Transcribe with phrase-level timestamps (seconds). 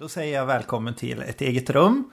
[0.00, 2.10] Då säger jag välkommen till ett eget rum.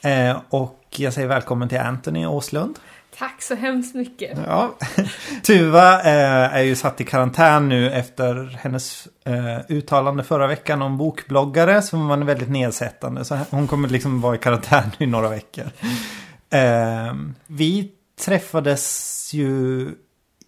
[0.00, 2.78] Eh, och jag säger välkommen till Anthony Åslund.
[3.18, 4.38] Tack så hemskt mycket.
[4.46, 4.74] Ja.
[5.42, 10.96] Tuva eh, är ju satt i karantän nu efter hennes eh, uttalande förra veckan om
[10.96, 13.24] bokbloggare som var väldigt nedsättande.
[13.24, 15.64] Så hon kommer liksom vara i karantän i några veckor.
[17.46, 17.92] Vi
[18.24, 19.88] träffades ju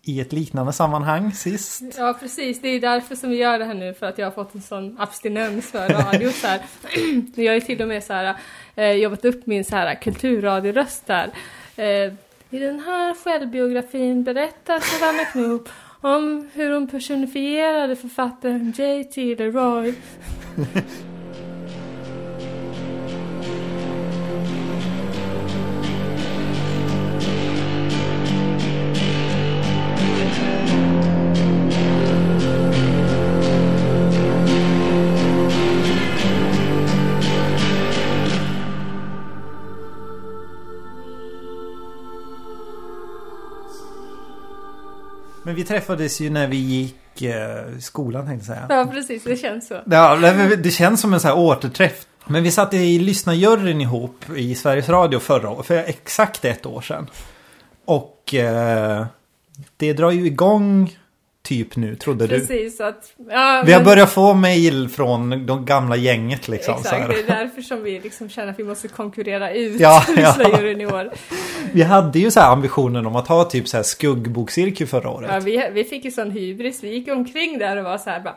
[0.08, 1.82] i ett liknande sammanhang sist.
[1.98, 4.30] Ja precis, det är därför som vi gör det här nu för att jag har
[4.30, 6.60] fått en sån abstinens för radio så här.
[7.34, 8.34] Jag har ju till och med så här,
[8.74, 11.30] eh, jobbat upp min så här kulturradioröst där.
[11.76, 12.12] Eh,
[12.50, 15.68] I den här självbiografin berättar Savannah Knoop
[16.00, 19.34] om hur hon personifierade författaren J.T.
[19.34, 19.94] Leroy.
[45.48, 48.78] Men vi träffades ju när vi gick eh, i skolan tänkte jag säga.
[48.78, 49.80] Ja precis, det känns så.
[49.86, 50.16] Ja,
[50.56, 52.06] det känns som en så här återträff.
[52.26, 56.80] Men vi satt i lyssnarjuryn ihop i Sveriges Radio förra året, för exakt ett år
[56.80, 57.06] sedan.
[57.84, 59.06] Och eh,
[59.76, 60.98] det drar ju igång
[61.48, 62.84] typ nu, trodde Precis, du?
[62.84, 63.12] att...
[63.30, 66.74] Ja, vi har men- börjat få mejl från de gamla gänget liksom.
[66.74, 70.60] Exakt, det är därför som vi liksom känner att vi måste konkurrera ut Ja, ja.
[70.66, 71.10] i år.
[71.72, 75.30] Vi hade ju så här ambitionen om att ha typ så här skuggbokcirkel förra året.
[75.32, 78.20] Ja, vi, vi fick ju sån hybris, vi gick omkring där och var så här
[78.20, 78.34] bara...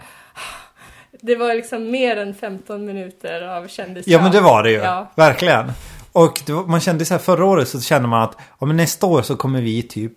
[1.21, 4.11] Det var liksom mer än 15 minuter av kändisskap.
[4.11, 4.77] Ja men det var det ju.
[4.77, 5.11] Ja.
[5.15, 5.71] Verkligen.
[6.11, 9.05] Och var, man kände så här förra året så kände man att ja, men nästa
[9.07, 10.13] år så kommer vi typ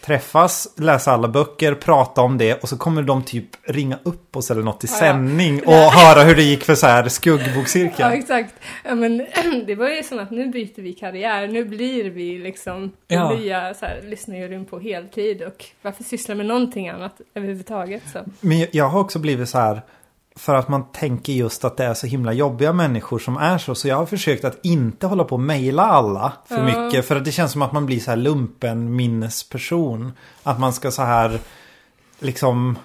[0.00, 4.50] träffas, läsa alla böcker, prata om det och så kommer de typ ringa upp oss
[4.50, 7.94] eller något i Ja, sändning och höra hur det gick för så här skuggbokcirkeln.
[8.10, 8.54] Ja, exakt.
[8.84, 9.26] Ja, men
[9.66, 13.30] det var ju som att nu byter vi karriär, nu blir vi liksom Ja.
[13.34, 18.02] nya så här, lyssnarjuryn på heltid och varför syssla med någonting annat överhuvudtaget?
[18.12, 18.18] Så.
[18.40, 19.80] Men jag har också blivit så här
[20.36, 23.74] för att man tänker just att det är så himla jobbiga människor som är så.
[23.74, 26.84] Så jag har försökt att inte hålla på och mejla alla för Ja.
[26.84, 27.06] mycket.
[27.06, 30.12] För att det känns som att man blir så här lumpen minnesperson.
[30.42, 31.38] Att man ska så här
[32.18, 32.78] liksom...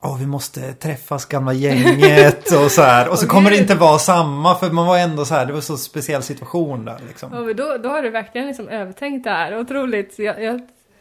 [0.00, 3.08] Åh, vi måste träffas gamla gänget och så här.
[3.08, 4.54] Och så kommer det inte vara samma.
[4.54, 7.30] För man var ändå så här, det var så speciell situation där liksom.
[7.34, 9.58] Ja, men då, då har du verkligen liksom övertänkt det här.
[9.60, 10.18] Otroligt.
[10.18, 10.60] Jag, jag,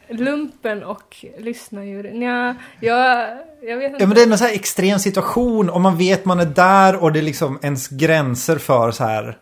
[0.10, 2.22] lumpen och lyssnarjuryn.
[2.22, 4.04] Ja, jag, jag vet inte.
[4.04, 6.96] Ja men det är en så här extrem situation och man vet man är där
[7.04, 9.38] och det är liksom ens gränser för så här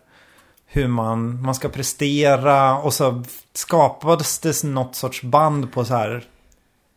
[0.66, 6.20] hur man, man ska prestera och så skapades det något sorts band på så här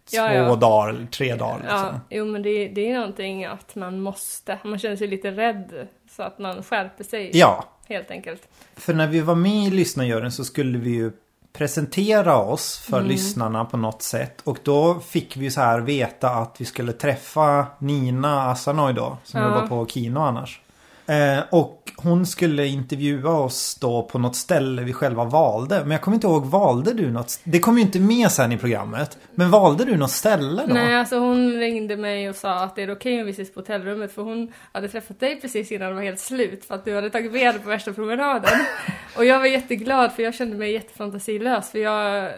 [0.09, 0.55] två Ja, ja.
[0.55, 1.57] dagar tre dagar.
[1.59, 1.77] Liksom.
[1.77, 4.57] Ja, jo men det, det är någonting att man måste.
[4.63, 5.87] Man känner sig lite rädd.
[6.15, 7.31] Så att man skärper sig.
[7.33, 8.41] ja, Helt enkelt.
[8.75, 11.11] för när vi var med i lyssnarjuryn så skulle vi ju
[11.53, 13.09] presentera oss för Mm.
[13.09, 14.41] lyssnarna på något sätt.
[14.43, 19.17] Och då fick vi så här veta att vi skulle träffa Nina Asanoy då.
[19.23, 19.45] Som Ja.
[19.47, 20.61] jobbar på Kino annars.
[21.09, 25.79] Eh, och hon skulle intervjua oss då på något ställe vi själva valde.
[25.81, 27.39] Men jag kommer inte ihåg, valde du något?
[27.43, 29.17] Det kom ju inte med sen i programmet.
[29.35, 30.73] Men valde du något ställe då?
[30.73, 33.59] Nej, alltså hon ringde mig och sa att det är okej om vi ses på
[33.59, 36.95] hotellrummet för hon hade träffat dig precis innan det var helt slut för att du
[36.95, 38.59] hade tagit med på värsta promenaden.
[39.17, 42.31] och jag var jätteglad för jag kände mig jättefantasilös för jag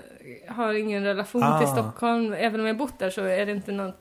[0.47, 1.59] har ingen relation Ah.
[1.59, 2.33] till Stockholm.
[2.33, 3.95] Även om jag bott där så är det inte något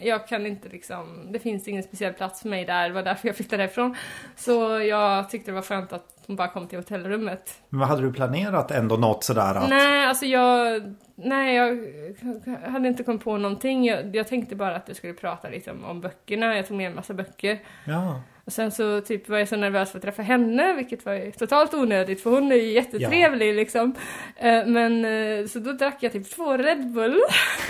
[0.00, 3.28] jag kan inte liksom, det finns ingen speciell plats för mig där, det var därför
[3.28, 3.96] jag flyttade därifrån.
[4.36, 7.62] Så jag tyckte det var skönt att hon bara kom till hotellrummet.
[7.68, 9.68] Men vad hade du planerat ändå något sådär att...
[9.68, 10.82] Nej, alltså jag...
[11.14, 13.84] Nej, jag hade inte kommit på någonting.
[13.84, 16.56] Jag, jag tänkte bara att du skulle prata lite om, om böckerna.
[16.56, 17.58] Jag tog med en massa böcker.
[17.84, 18.20] Ja.
[18.46, 21.74] Och sen så typ var jag så nervös för att träffa henne, vilket var totalt
[21.74, 23.94] onödigt för hon är ju jättetrevlig liksom.
[24.36, 27.20] Eh, Men eh, så då drack jag typ två Red Bull.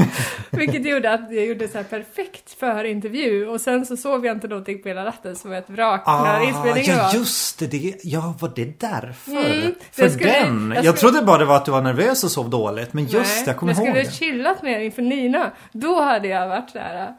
[0.50, 3.46] vilket gjorde att jag gjorde så här perfekt för intervju.
[3.48, 6.02] Och sen så sov jag inte någonting på hela natten så var jag ett vrak
[6.06, 7.14] när inspelningen Ah, ja var.
[7.14, 7.94] just det, det.
[8.02, 9.30] Ja, var det därför?
[9.32, 10.72] Mm, För jag skulle- den?
[10.76, 12.92] Jag, jag skulle- trodde bara det var att du var nervös och sov dåligt.
[12.92, 14.10] Men just Nej, det, jag kommer ihåg skulle det.
[14.12, 15.50] chillat mer inför Nina.
[15.72, 17.14] Då hade jag varit så här.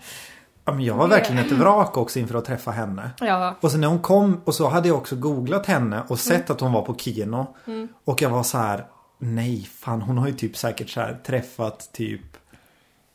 [0.68, 3.10] Ja, men jag var verkligen ett vrak också inför att träffa henne.
[3.20, 6.32] Ja, Och sen när hon kom och så hade jag också googlat henne och sett
[6.36, 6.46] Mm.
[6.56, 7.56] att hon var på Kino.
[8.06, 8.86] Och jag var så här,
[9.20, 12.22] nej fan hon har ju typ säkert så här träffat typ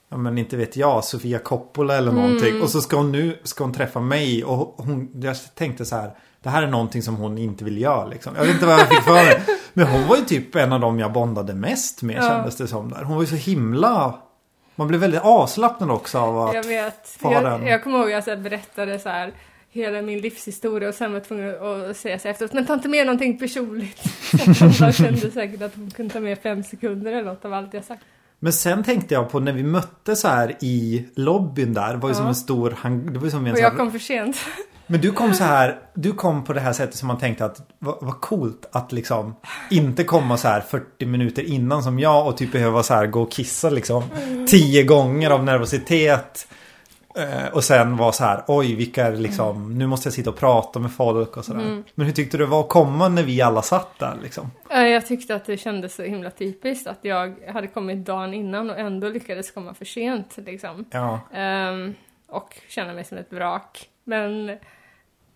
[0.08, 2.50] Ja men inte vet jag, Sofia Coppola eller någonting.
[2.50, 2.62] Mm.
[2.62, 6.10] Och så ska hon nu ska hon träffa mig och hon, jag tänkte så här
[6.42, 8.32] Det här är någonting som hon inte vill göra liksom.
[8.36, 9.42] Jag vet inte vad jag fick för mig.
[9.72, 12.22] Men hon var ju typ en av dem jag bondade mest med Ja.
[12.28, 13.02] kändes det som där.
[13.04, 14.14] Hon var ju så himla
[14.76, 17.08] Man blev väldigt avslappnad också av att jag vet.
[17.18, 17.66] få Jag, den.
[17.66, 19.32] jag kommer ihåg att jag berättade så här
[19.70, 21.54] hela min livshistoria och sen var jag tvungen
[21.90, 24.02] att säga så efteråt, men ta inte med någonting personligt.
[24.80, 27.84] Bara kände säkert att hon kunde ta med fem sekunder eller något av allt jag
[27.84, 28.02] sagt.
[28.38, 31.90] Men sen tänkte jag på när vi mötte så här i lobbyn där.
[31.92, 32.18] Det var ju Ja.
[32.18, 32.76] som en stor...
[33.12, 34.36] Det var som en Och jag kom för sent.
[34.92, 35.78] Men du kom så här.
[35.94, 39.34] Du kom på det här sättet som man tänkte att vad, vad coolt att liksom
[39.70, 43.22] inte komma så här 40 minuter innan som jag och typ behöva så här gå
[43.22, 44.02] och kissa liksom
[44.48, 46.48] tio gånger av nervositet.
[47.16, 50.36] Eh, och sen var så här, oj vilka är liksom, nu måste jag sitta och
[50.36, 51.82] prata med folk och sådär.
[51.94, 54.50] Men hur tyckte du det var att komma när vi alla satt där liksom?
[54.68, 58.78] Jag tyckte att det kändes så himla typiskt att jag hade kommit dagen innan och
[58.78, 60.84] ändå lyckades komma för sent liksom.
[60.90, 61.94] Ja, Ehm,
[62.28, 63.88] och känna mig som ett vrak.
[64.04, 64.58] Men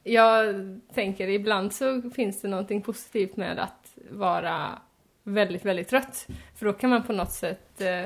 [0.06, 0.54] jag
[0.94, 4.78] tänker ibland så finns det någonting positivt med att vara
[5.22, 6.26] väldigt, väldigt trött.
[6.54, 8.04] För då kan man på något sätt eh,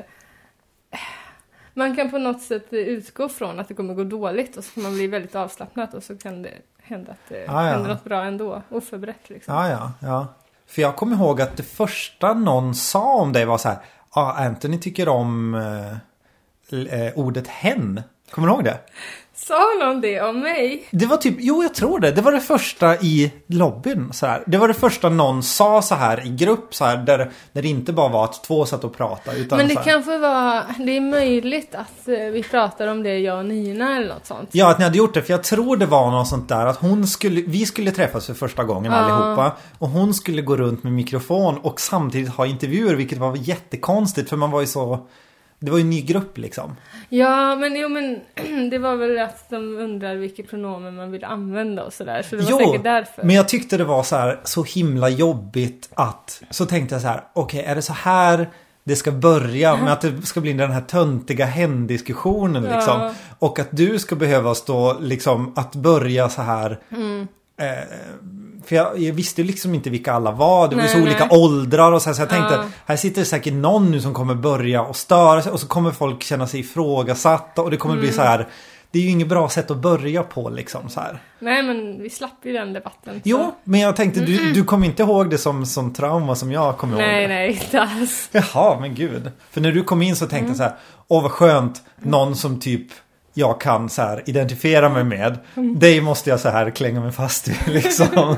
[1.73, 4.83] man kan på något sätt utgå från att det kommer gå dåligt och så kan
[4.83, 7.71] man bli väldigt avslappnad och så kan det hända att det Ah, ja.
[7.71, 9.55] händer något bra ändå, oförberett liksom.
[9.55, 10.27] ja, ja, ja.
[10.65, 13.77] För jag kommer ihåg att det första någon sa om dig var så här,
[14.15, 18.01] ja ah, Anthony tycker om eh, eh, ordet hen.
[18.31, 18.77] Kommer du ihåg det?
[19.35, 20.87] Sa någon det om mig?
[20.91, 22.11] Det var typ, jo jag tror det.
[22.11, 24.13] Det var det första i lobbyn.
[24.13, 24.43] Så här.
[24.47, 26.97] Det var det första någon sa så här i grupp så här.
[26.97, 29.37] Där, där det inte bara var att två satt och pratade.
[29.37, 33.37] Utan Men det kanske var, det är möjligt att eh, vi pratar om det jag
[33.37, 34.49] och Nina eller något sånt.
[34.51, 35.21] Ja, att ni hade gjort det.
[35.21, 38.33] För jag tror det var något sånt där att hon skulle, vi skulle träffas för
[38.33, 38.97] första gången Ja.
[38.97, 39.57] allihopa.
[39.79, 42.95] Och hon skulle gå runt med mikrofon och samtidigt ha intervjuer.
[42.95, 45.07] Vilket var jättekonstigt för man var ju så...
[45.63, 46.75] Det var ju en ny grupp liksom.
[47.09, 48.19] Ja, men jo men
[48.69, 52.21] det var väl att de undrar vilket pronomen man vill använda och sådär.
[52.21, 53.23] Så det var säkert därför.
[53.23, 57.07] men jag tyckte det var så här så himla jobbigt att så tänkte jag så
[57.07, 58.49] här okej är det så här
[58.83, 62.75] det ska börja med att det ska bli den här töntiga hen-diskussionen Ja.
[62.75, 63.13] liksom.
[63.39, 66.79] Och att du ska behöva stå liksom att börja så här.
[66.91, 67.27] Mm.
[67.57, 67.67] Eh,
[68.65, 70.67] för jag, jag visste liksom inte vilka alla var.
[70.67, 71.39] Det var ju så Nej, olika nej.
[71.39, 72.63] åldrar och så, här, så jag tänkte Ja.
[72.85, 75.91] här sitter det säkert någon nu som kommer börja och störa sig och så kommer
[75.91, 78.05] folk känna sig ifrågasatta och det kommer Mm.
[78.05, 78.47] bli så här.
[78.91, 81.21] Det är ju inget bra sätt att börja på liksom så här.
[81.39, 83.13] Nej men vi slapp ju den debatten.
[83.15, 86.51] så- Jo, men jag tänkte du, du kommer inte ihåg det som, som trauma som
[86.51, 87.27] jag kommer ihåg Nej, det.
[87.27, 88.29] nej, inte alls.
[88.31, 89.31] Jaha, men gud.
[89.51, 90.75] För när du kom in så tänkte jag så här,
[91.07, 92.87] åh vad skönt, någon som typ
[93.33, 95.37] jag kan så här identifiera mig med.
[95.79, 98.35] Dig måste jag så här klänga mig fast i liksom.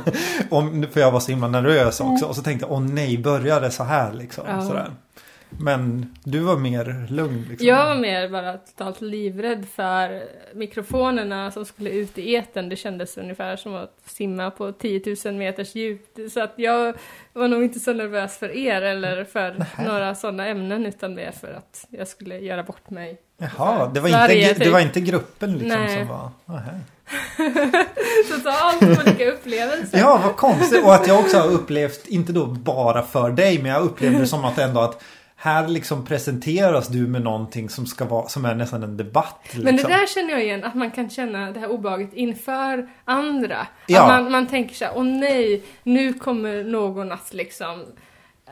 [0.50, 2.26] Om, för jag var så himla nervös också.
[2.26, 4.44] Och så tänkte jag, åh nej, började så här liksom.
[4.48, 4.62] Ja.
[4.62, 4.92] Sådär.
[5.60, 7.68] Men du var mer lugn liksom.
[7.68, 10.24] Jag var mer bara totalt livrädd för
[10.54, 12.70] mikrofonerna som skulle ut i etern.
[12.70, 16.18] Det kändes ungefär som att simma på 10 000 meters djup.
[16.34, 16.96] Så att jag
[17.34, 19.88] var nog inte så nervös för er eller för Nähä.
[19.88, 23.18] några sådana ämnen utan mer för att jag skulle göra bort mig.
[23.38, 24.74] Jaha, det var, Sverige, inte, det typ.
[24.74, 25.98] var inte gruppen liksom Nej.
[25.98, 26.32] som var...
[26.46, 26.80] Nähä.
[28.32, 29.98] Totalt olika upplevelser.
[29.98, 30.84] Ja, vad konstigt.
[30.84, 34.28] Och att jag också har upplevt, inte då bara för dig, men jag upplevde det
[34.28, 35.04] som att ändå att
[35.36, 39.40] här liksom presenteras du med någonting som ska vara, som är nästan en debatt.
[39.44, 39.64] Liksom.
[39.64, 43.68] Men det där känner jag igen, att man kan känna det här obehaget inför andra.
[43.88, 44.02] Ja.
[44.02, 47.86] Att man, man tänker så här, åh nej, nu kommer någon att liksom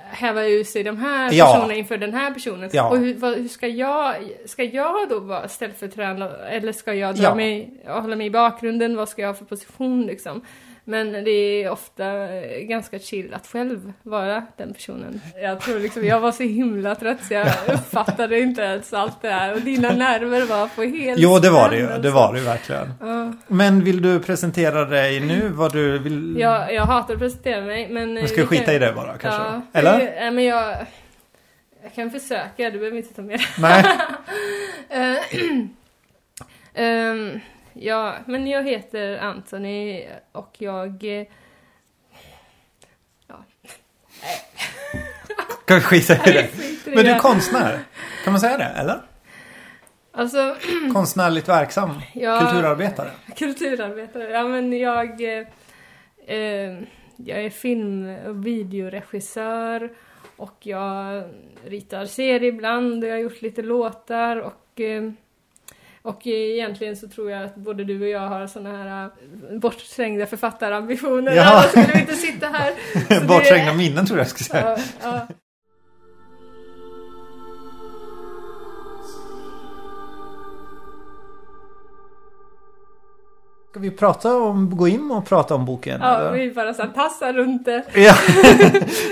[0.09, 1.45] häva ur sig de här Ja.
[1.45, 2.69] personerna inför den här personen.
[2.74, 2.89] Ja.
[2.89, 4.15] Och hur, vad, hur ska jag,
[4.45, 7.36] ska jag då vara ställföreträdande eller ska jag dra Ja.
[7.36, 8.95] mig, hålla mig i bakgrunden?
[8.95, 10.42] Vad ska jag ha för position liksom?
[10.83, 15.21] Men det är ofta eh, ganska chill att själv vara den personen.
[15.41, 19.29] Jag tror liksom, jag var så himla trött så jag uppfattade inte ens allt det
[19.29, 19.53] här.
[19.53, 21.88] Och dina nerver var på helt Jo, det var det ju.
[21.88, 22.93] Det var det ju verkligen.
[23.00, 23.33] Ja.
[23.47, 25.50] Men vill du presentera dig nu?
[25.50, 26.35] Vad du vill?
[26.39, 28.13] Jag, jag hatar att presentera mig men...
[28.13, 29.41] Men ska vi skita i det bara kanske?
[29.41, 29.97] Ja, Eller?
[29.97, 30.75] Nej men jag...
[31.83, 33.85] Jag kan försöka, du behöver inte ta med Nej.
[34.89, 35.17] Eh,
[36.83, 37.39] ehm,
[37.83, 41.03] Ja, men jag heter Anthony och jag...
[41.03, 41.25] eh,
[43.27, 43.43] Ja,
[45.75, 46.47] vi skita i det?
[46.85, 47.79] Men du är konstnär?
[48.23, 48.63] Kan man säga det?
[48.63, 49.01] Eller?
[50.11, 50.55] Alltså,
[50.93, 52.01] Konstnärligt verksam?
[52.13, 52.39] Ja.
[52.39, 53.11] Kulturarbetare?
[53.35, 54.29] kulturarbetare.
[54.31, 55.38] Ja, men jag...
[55.39, 55.47] eh,
[56.25, 56.77] Eh,
[57.15, 59.91] jag är film och videoregissör
[60.38, 61.23] och jag
[61.65, 65.11] ritar serier ibland och jag har gjort lite låtar och eh,
[66.01, 70.25] och egentligen så tror jag att både du och jag har såna här eh, bortträngda
[70.25, 71.31] författarambitioner.
[71.36, 71.51] Ja.
[71.51, 72.74] Annars skulle vi inte sitta här.
[73.27, 74.77] Bortträngda minnen tror jag jag skulle säga.
[74.77, 75.27] Ja, ja.
[83.72, 86.00] Ska vi prata om, gå in och prata om boken?
[86.01, 86.31] ja, eller?
[86.31, 87.84] vi bara så tassar runt det.
[87.96, 88.13] Ja.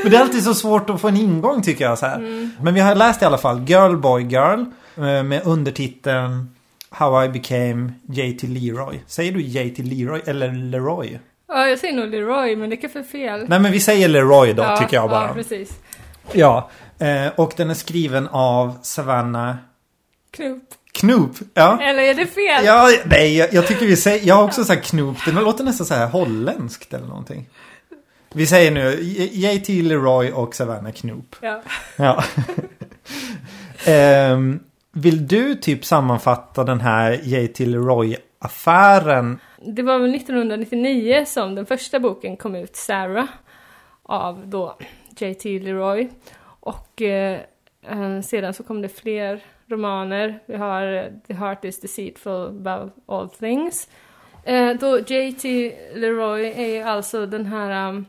[0.04, 2.18] Men det är alltid så svårt att få en ingång tycker jag så här.
[2.18, 2.52] Mm.
[2.62, 4.60] Men vi har läst i alla fall Girl Boy Girl.
[4.98, 6.50] eh, Med undertiteln
[6.92, 9.00] How I became JT Leroy.
[9.08, 11.20] Säger du JT Leroy eller Leroy?
[11.48, 13.46] Ja, jag säger nog Leroy, men det kan för fel.
[13.48, 15.28] Nej men vi säger Leroy då ja, tycker jag bara.
[15.28, 15.72] Ja, precis.
[16.32, 16.70] Ja,
[17.00, 19.56] eh, och den är skriven av Savannah
[20.32, 20.64] Knoop.
[20.92, 21.32] Knoop.
[21.54, 21.82] Ja.
[21.82, 22.66] Eller är det fel?
[22.66, 25.18] Ja, nej, jag, jag tycker vi säger, jag har också sagt Knoop.
[25.26, 27.50] Det låter nästan så här holländskt eller någonting.
[28.34, 29.00] Vi säger nu
[29.32, 31.36] JT Leroy och Savannah Knoop.
[31.42, 31.62] Ja.
[31.96, 32.24] Ja.
[33.86, 34.60] Ehm,
[35.02, 39.40] vill du typ sammanfatta den här JT Leroy-affären?
[39.62, 43.28] Det var väl 1999 som den första boken kom ut, Sarah,
[44.04, 44.78] av då
[45.20, 45.60] J.T.
[45.60, 46.10] Leroy.
[46.42, 47.40] Och eh,
[47.82, 50.40] eh, sedan så kom det fler romaner.
[50.46, 53.90] Vi har eh, The Heart is Deceitful Above All Things.
[54.44, 55.76] Eh, då J.T.
[55.96, 58.06] Leroy är alltså den här um,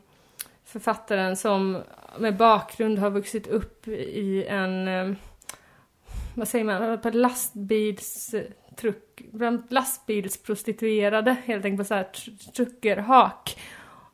[0.65, 1.83] författaren som
[2.19, 5.17] med bakgrund har vuxit upp i en, um,
[6.41, 12.09] vad säger man, på lastbilstruck, bland lastbilsprostituerade, helt enkelt på så här
[12.55, 13.59] truckerhak.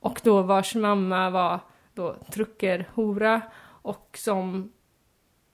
[0.01, 1.61] Och då vars mamma var
[1.95, 3.43] då truckerhora
[3.83, 4.73] och som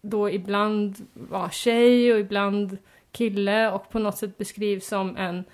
[0.03, 2.79] då ibland var tjej och ibland
[3.11, 5.45] kille och på något sätt beskrivs som en,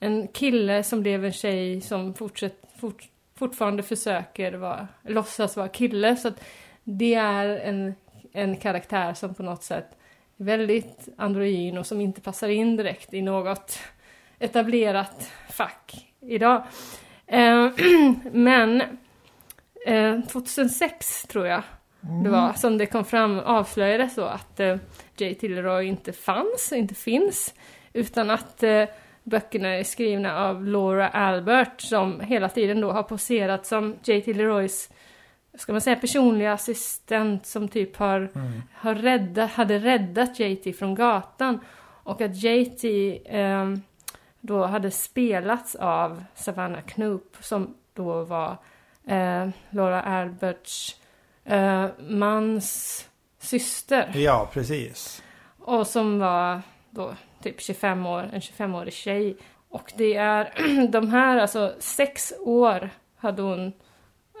[0.00, 6.16] en kille som blev en tjej som fortsätt, fort, fortfarande försöker vara, låtsas vara kille.
[6.16, 6.44] Så att
[6.84, 7.94] det är en,
[8.32, 9.96] en karaktär som på något sätt
[10.40, 13.78] väldigt androgyn och som inte passar in direkt i något
[14.38, 16.62] etablerat fack idag.
[17.26, 17.70] Eh,
[18.32, 18.82] men
[19.86, 21.62] eh, 2006 tror jag
[22.00, 24.76] det var som det kom fram, avslöjades så att eh,
[25.16, 25.36] J.
[25.48, 27.54] Leroy inte fanns, inte finns,
[27.92, 28.84] utan att eh,
[29.22, 34.32] böckerna är skrivna av Laura Albert som hela tiden då har poserat som J.
[34.32, 34.90] Leroys
[35.60, 38.28] ska man säga personliga assistent som typ har,
[38.74, 41.60] har räddat, hade räddat JT från gatan
[42.02, 42.84] och att JT
[43.24, 43.74] eh,
[44.40, 48.56] då hade spelats av Savannah Knoop som då var
[49.06, 50.96] eh, Laura Alberts
[51.44, 54.12] eh, mans syster.
[54.14, 55.22] Ja, precis.
[55.58, 59.36] Och som var då typ 25 år, en 25-årig tjej.
[59.68, 60.52] Och det är
[60.88, 63.72] de här, alltså sex år hade hon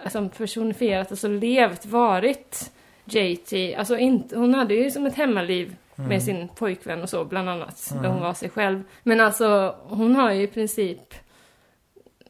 [0.04, 2.72] alltså personifierat, alltså levt, varit
[3.04, 3.74] JT.
[3.78, 5.76] Alltså inte, hon hade ju som ett hemmaliv
[6.08, 8.82] med sin pojkvän och så bland annat, där hon var sig själv.
[9.02, 11.14] Men alltså hon har ju i princip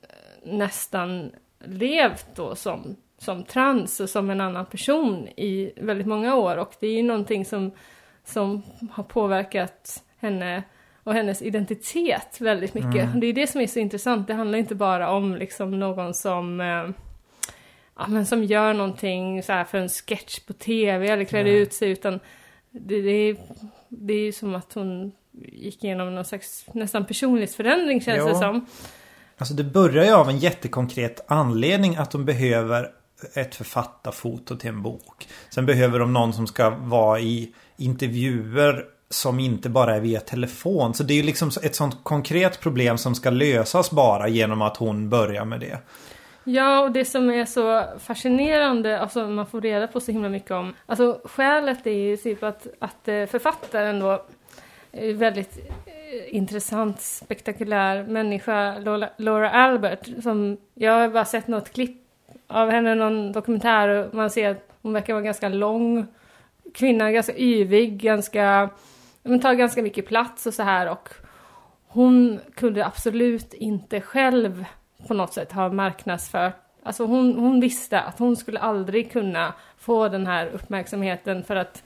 [0.02, 1.30] eh, nästan
[1.64, 6.74] levt då som, som trans och som en annan person i väldigt många år och
[6.80, 7.70] det är ju någonting som,
[8.24, 8.62] som
[8.92, 10.62] har påverkat henne
[11.02, 13.20] och hennes identitet väldigt mycket.
[13.20, 16.60] Det är det som är så intressant, det handlar inte bara om liksom någon som
[16.60, 16.88] eh,
[18.00, 21.52] ja, men som gör någonting så här för en sketch på tv eller klär Nej.
[21.58, 22.20] ut sig utan
[22.70, 23.36] det, det, är,
[23.88, 25.12] det är ju som att hon
[25.52, 28.28] gick igenom någon slags nästan personlighetsförändring känns Jo.
[28.28, 28.66] det som.
[29.38, 32.90] Alltså det börjar ju av en jättekonkret anledning att de behöver
[33.34, 35.28] ett författarfoto till en bok.
[35.50, 40.94] Sen behöver de någon som ska vara i intervjuer som inte bara är via telefon.
[40.94, 44.76] Så det är ju liksom ett sånt konkret problem som ska lösas bara genom att
[44.76, 45.78] hon börjar med det.
[46.52, 50.50] Ja, och det som är så fascinerande, alltså man får reda på så himla mycket
[50.50, 54.24] om, alltså skälet är ju typ att, att eh, författaren då
[54.92, 58.78] är väldigt eh, intressant, spektakulär människa,
[59.16, 62.02] Laura Albert, som jag har bara sett något klipp
[62.46, 66.06] av henne, någon dokumentär och man ser att hon verkar vara ganska lång
[66.74, 68.70] kvinna, ganska yvig, ganska,
[69.22, 71.08] men tar ganska mycket plats och så här och
[71.88, 74.64] hon kunde absolut inte själv
[75.08, 80.08] på något sätt ha marknadsfört, alltså hon, hon visste att hon skulle aldrig kunna få
[80.08, 81.82] den här uppmärksamheten för att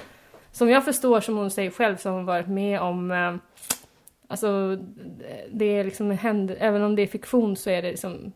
[0.52, 3.34] som jag förstår som hon säger själv så har hon varit med om eh,
[4.28, 4.76] Alltså
[5.52, 8.32] det är liksom en händ- även om det är fiktion så är det liksom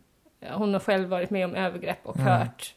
[0.51, 2.27] Hon har själv varit med om övergrepp och Mm.
[2.27, 2.75] hört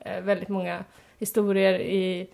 [0.00, 0.84] eh, väldigt många
[1.18, 2.30] historier i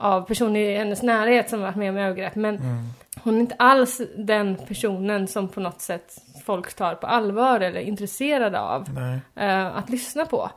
[0.00, 2.84] av personer i hennes närhet som varit med om övergrepp men Mm.
[3.22, 7.80] hon är inte alls den personen som på något sätt folk tar på allvar eller
[7.80, 8.88] är intresserade av
[9.36, 10.50] eh, att lyssna på.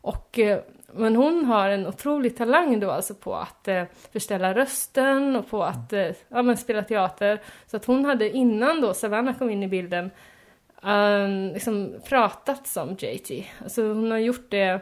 [0.00, 0.58] Och, eh,
[0.92, 5.64] men hon har en otrolig talang då alltså på att eh, förställa rösten och på
[5.64, 7.40] att eh, ja, men spela teater.
[7.66, 10.10] Så att hon hade innan då Savannah kom in i bilden
[10.84, 13.30] eh, liksom pratat som JT.
[13.62, 14.80] Alltså hon har gjort det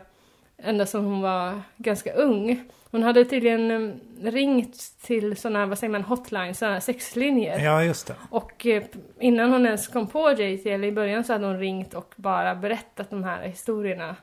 [0.58, 2.64] ända sedan hon var ganska ung.
[2.90, 7.58] Hon hade tydligen eh, ringt till sådana, vad säger man, hotlines, sådana sexlinjer.
[7.58, 8.14] Ja, just det.
[8.30, 8.82] Och eh,
[9.20, 12.54] innan hon ens kom på JT, eller i början så hade hon ringt och bara
[12.54, 14.16] berättat de här historierna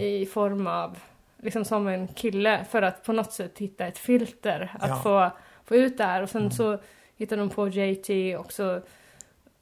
[0.00, 0.98] i form av,
[1.42, 4.96] liksom som en kille, för att på något sätt hitta ett filter att Ja.
[5.02, 5.30] få,
[5.64, 6.22] få ut det här.
[6.22, 6.78] Och sen så
[7.16, 8.80] hittade hon på JT och så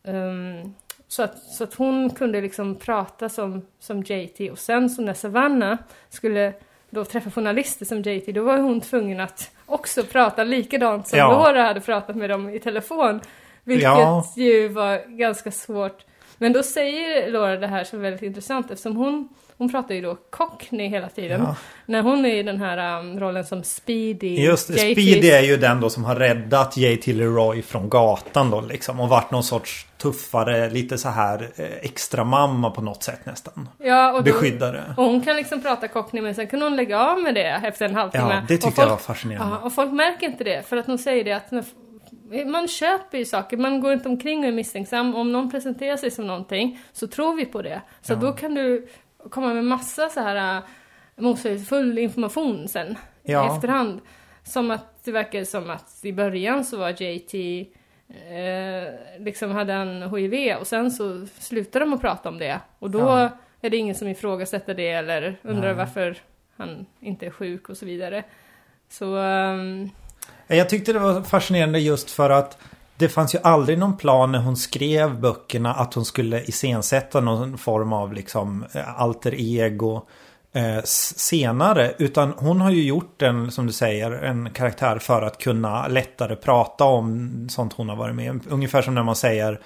[0.04, 0.74] ehm,
[1.12, 5.14] så, att, så att hon kunde liksom prata som, som JT och sen så när
[5.14, 5.78] Savannah
[6.08, 6.52] skulle
[6.90, 11.32] då träffa journalister som JT, då var hon tvungen att också prata likadant som Ja.
[11.32, 13.20] Laura hade pratat med dem i telefon.
[13.64, 14.24] Vilket Ja.
[14.36, 16.04] ju var ganska svårt.
[16.38, 19.28] Men då säger Laura det här som är väldigt intressant eftersom hon,
[19.62, 21.40] hon pratar ju då cockney hela tiden.
[21.40, 21.56] Ja.
[21.86, 24.34] När hon är i den här um, rollen som Speedy.
[24.44, 24.74] Just det.
[24.74, 27.12] Speedy är ju den då som har räddat J.T.
[27.12, 29.00] Leroy från gatan då liksom.
[29.00, 33.68] Och varit någon sorts tuffare, lite så här eh, extra mamma på något sätt nästan.
[33.78, 34.94] ja, och då, Beskyddare.
[34.96, 37.84] Och hon kan liksom prata cockney men sen kan hon lägga av med det efter
[37.86, 38.34] en halvtimme.
[38.34, 39.56] Ja, det tyckte folk- jag var fascinerande.
[39.60, 41.64] Ja, och folk märker inte det för att hon säger det att när,
[42.46, 45.14] man köper ju saker, man går inte omkring och är misstänksam.
[45.14, 47.80] Om någon presenterar sig som någonting så tror vi på det.
[48.02, 48.16] Så Ja.
[48.16, 48.88] då kan du
[49.30, 50.62] komma med massa så här äh,
[51.16, 53.44] motsägelsefull information sen Ja.
[53.52, 54.00] i efterhand.
[54.44, 57.34] Som att det verkar som att i början så var JT
[58.08, 62.60] eh, liksom hade han HIV och sen så slutade de att prata om det.
[62.78, 63.28] Och då Ja.
[63.60, 65.74] är det ingen som ifrågasätter det eller undrar Nej.
[65.74, 66.16] varför
[66.56, 68.24] han inte är sjuk och så vidare.
[68.88, 69.90] Så ehm,
[70.46, 72.58] Jag tyckte det var fascinerande just för att
[73.02, 77.58] det fanns ju aldrig någon plan när hon skrev böckerna att hon skulle iscensätta någon
[77.58, 80.02] form av liksom eh, alter ego
[80.52, 81.94] eh, senare.
[81.98, 86.36] Utan hon har ju gjort en, som du säger, en karaktär för att kunna lättare
[86.36, 88.40] prata om sånt hon har varit med om.
[88.48, 89.60] Ungefär som när man säger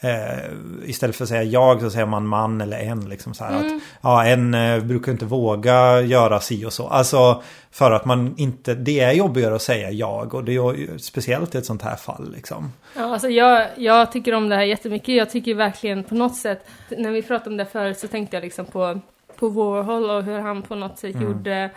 [0.00, 0.52] Eh,
[0.84, 3.08] istället för att säga jag så säger man man eller en.
[3.08, 6.88] Liksom så här att, ja, en eh, brukar inte våga göra si och så.
[6.88, 11.54] Alltså för att man inte, det är jobbigare att säga jag och det är speciellt
[11.54, 12.72] i ett sånt här fall liksom.
[12.96, 15.14] Ja, alltså jag, jag tycker om det här jättemycket.
[15.14, 18.44] Jag tycker verkligen på något sätt, när vi pratade om det förut så tänkte jag
[18.44, 19.00] liksom på,
[19.38, 21.70] på Warhol och hur han på något sätt gjorde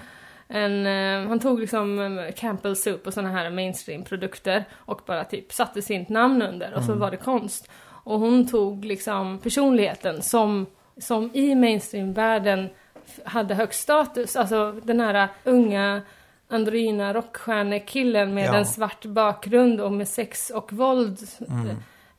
[0.53, 5.53] en, eh, han tog liksom eh, Campbell Soup och sådana här mainstream-produkter och bara typ
[5.53, 7.69] satte sitt namn under och så var det konst.
[8.03, 10.65] Och hon tog liksom personligheten som,
[10.97, 12.69] som i mainstream-världen
[13.25, 14.35] hade högst status.
[14.35, 16.01] Alltså den här unga
[16.49, 18.55] androgyna rockstjärnekillen med Ja.
[18.55, 21.19] en svart bakgrund och med sex och våld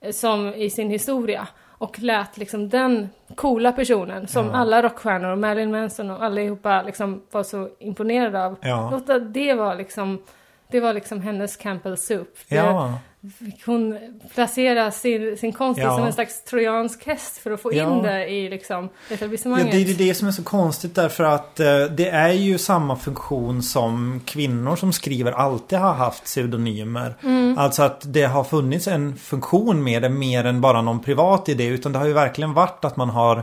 [0.00, 1.48] eh, som i sin historia.
[1.68, 4.52] Och lät liksom den coola personen som Ja.
[4.52, 8.56] alla rockstjärnor och Marilyn Manson och allihopa liksom var så imponerade av.
[8.62, 8.90] Ja.
[8.90, 10.22] Låta det var liksom,
[10.68, 12.34] det var liksom hennes Campbell Soup.
[12.48, 12.98] Det Ja,
[13.38, 13.98] fick hon
[14.34, 15.96] placera sin, sin konst Ja.
[15.96, 17.96] som en slags trojansk häst för att få Ja.
[17.96, 19.70] in det i liksom ja etablissemanget.
[19.70, 22.96] det är ju det som är så konstigt därför att eh, det är ju samma
[22.96, 27.14] funktion som kvinnor som skriver alltid har haft pseudonymer.
[27.58, 31.64] Alltså att det har funnits en funktion med det mer än bara någon privat idé
[31.66, 33.42] utan det har ju verkligen varit att man har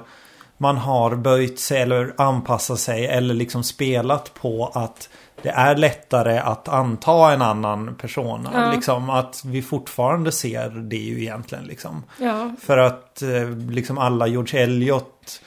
[0.61, 5.09] man har böjt sig eller anpassat sig eller liksom spelat på att
[5.43, 8.49] det är lättare att anta en annan persona.
[8.53, 8.71] Ja.
[8.71, 12.03] Liksom att vi fortfarande ser det ju egentligen liksom.
[12.19, 15.41] Ja, För att eh, liksom alla George Eliot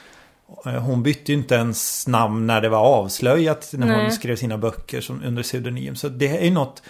[0.65, 4.11] eh, hon bytte inte ens namn när det var avslöjat när hon Nej.
[4.11, 5.95] skrev sina böcker som, under pseudonym.
[5.95, 6.83] Så det är ju något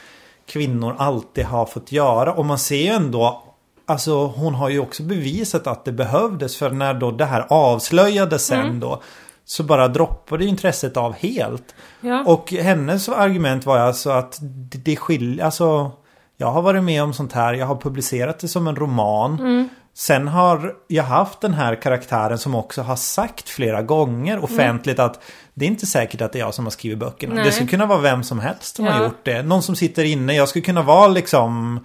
[0.46, 2.34] kvinnor alltid har fått göra.
[2.34, 3.44] Och man ser ju ändå
[3.86, 8.46] Alltså hon har ju också bevisat att det behövdes för när då det här avslöjades
[8.46, 8.80] sen Mm.
[8.80, 9.02] då
[9.46, 11.76] Så bara droppade intresset av helt.
[12.02, 12.24] ja.
[12.26, 14.38] Och hennes argument var alltså att
[14.84, 15.92] det, skiljer, alltså
[16.38, 19.40] jag har varit med om sånt här, jag har publicerat det som en roman.
[19.40, 19.70] Mm.
[19.96, 25.24] Sen har jag haft den här karaktären som också har sagt flera gånger offentligt att
[25.54, 27.36] det är inte säkert att det är jag som har skrivit böckerna.
[27.36, 27.44] Nej.
[27.44, 28.92] Det skulle kunna vara vem som helst som Ja.
[28.92, 29.44] har gjort det.
[29.44, 31.80] Någon som sitter inne, jag skulle kunna vara liksom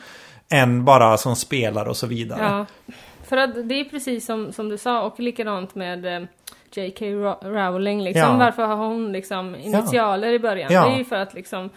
[0.49, 2.41] en bara som spelar och så vidare.
[2.43, 2.95] Ja,
[3.29, 6.29] för att det är precis som, som du sa och likadant med eh,
[6.77, 7.07] J.K.
[7.07, 8.21] Ro- Rowling liksom.
[8.23, 8.37] Ja.
[8.37, 10.73] Varför har hon liksom initialer i början?
[10.73, 10.87] Ja.
[10.89, 11.71] Det är ju för att liksom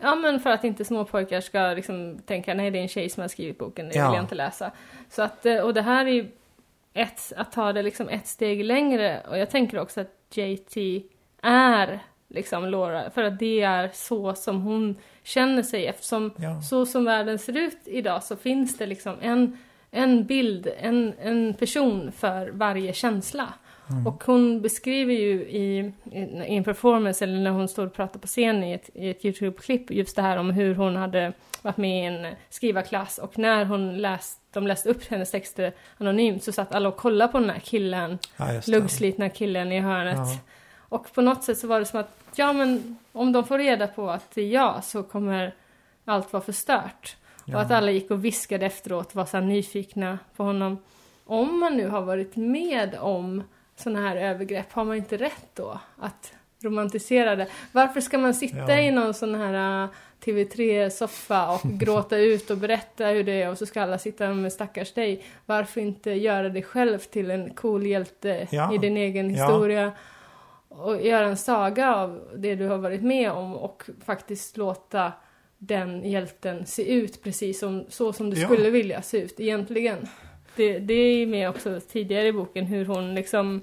[0.00, 3.20] Ja men för att inte småpojkar ska liksom tänka nej det är en tjej som
[3.20, 4.06] har skrivit boken, det Ja.
[4.08, 4.70] vill jag inte läsa.
[5.10, 6.26] Så att, eh, och det här är ju
[6.94, 10.76] ett, att ta det liksom ett steg längre och jag tänker också att JT
[11.42, 16.60] är liksom Laura, för att det är så som hon känner sig eftersom Ja.
[16.62, 19.58] så som världen ser ut idag så finns det liksom en,
[19.90, 23.48] en bild, en, en person för varje känsla.
[24.06, 28.26] Och hon beskriver ju i, i, en performance eller när hon står och pratar på
[28.26, 32.02] scen i ett, i ett Youtube-klipp just det här om hur hon hade varit med
[32.02, 36.74] i en skrivarklass och när hon läst, de läste upp hennes texter anonymt så satt
[36.74, 40.16] alla och kollade på den här killen, Ja, luggslitna killen i hörnet.
[40.16, 40.38] Ja.
[40.76, 43.86] Och på något sätt så var det som att, ja men om de får reda
[43.86, 45.54] på att det är jag så kommer
[46.04, 47.16] allt vara förstört.
[47.44, 47.56] Ja.
[47.56, 50.78] Och att alla gick och viskade efteråt, var så nyfikna på honom.
[51.24, 53.42] Om man nu har varit med om
[53.76, 56.32] sådana här övergrepp, har man inte rätt då att
[56.62, 57.46] romantiserade.
[57.72, 58.80] Varför ska man sitta Ja.
[58.80, 59.88] i någon sån här äh,
[60.24, 64.52] TV3-soffa och gråta ut och berätta hur det är och så ska alla sitta med
[64.52, 65.24] stackars dig.
[65.46, 68.74] Varför inte göra dig själv till en cool hjälte Ja.
[68.74, 69.44] i din egen Ja.
[69.46, 69.92] historia?
[70.68, 75.12] Och göra en saga av det du har varit med om och faktiskt låta
[75.58, 78.48] den hjälten se ut precis som, så som du Ja.
[78.48, 80.08] skulle vilja se ut egentligen.
[80.56, 83.60] Det, det är ju med också tidigare i boken hur hon liksom,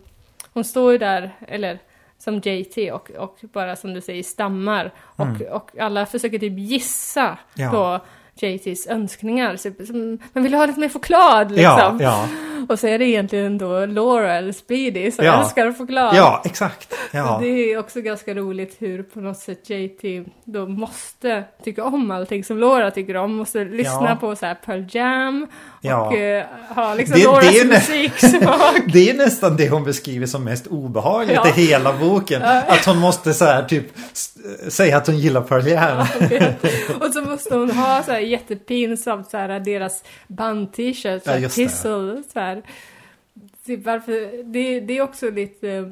[0.53, 1.79] hon står ju där, eller
[2.17, 5.41] som JT och, och bara som du säger stammar och, Mm.
[5.53, 7.69] och alla försöker typ gissa Ja.
[7.71, 7.99] på
[8.45, 9.55] JTs önskningar.
[9.55, 11.65] Så, som, man vill ha lite mer choklad liksom.
[11.65, 12.27] Ja, ja,
[12.71, 15.41] Och så är det egentligen då Laura eller Speedy som Ja.
[15.43, 16.15] älskar choklad.
[16.15, 16.93] ja, exakt.
[17.11, 17.37] Ja.
[17.41, 22.43] Det är också ganska roligt hur på något sätt JT då måste tycka om allting
[22.43, 23.35] som Laura tycker om.
[23.35, 24.15] Måste lyssna Ja.
[24.15, 25.47] på så här Pearl Jam
[25.81, 26.05] Ja.
[26.07, 28.75] och eh, ha liksom Det- det Lauras nä- musiksmak.
[28.93, 31.47] Det är nästan det hon beskriver som mest obehagligt Ja.
[31.49, 32.41] i hela boken.
[32.43, 33.85] Att hon måste så här typ
[34.69, 35.99] säga att hon gillar Pearl Jam.
[37.07, 41.49] och så måste hon ha så här jättepinsamt så här deras band-t-shirts, Ja, ja, det.
[41.49, 42.60] Tissel, så här.
[43.65, 45.85] Typ varför, det, det är också lite, eh,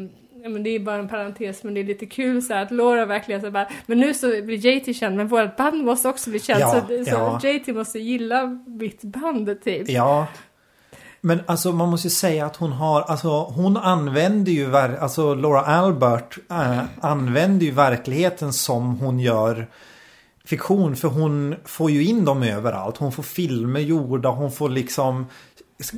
[0.44, 2.72] ja men det är bara en parentes men det är lite kul så här att
[2.72, 6.30] Laura verkligen så bara, men nu så blir JT känd men vårt band måste också
[6.30, 7.50] bli känt Ja, så, så ja.
[7.50, 9.90] JT måste gilla mitt band typ.
[9.90, 10.28] Ja.
[11.22, 15.62] Men alltså man måste ju säga att hon har, alltså hon använder ju, alltså Laura
[15.62, 19.68] Albert äh, använder ju verkligheten som hon gör
[20.50, 20.96] fiktion.
[20.96, 22.98] För hon får ju in dem överallt.
[22.98, 25.26] Hon får filmer gjorda, hon får liksom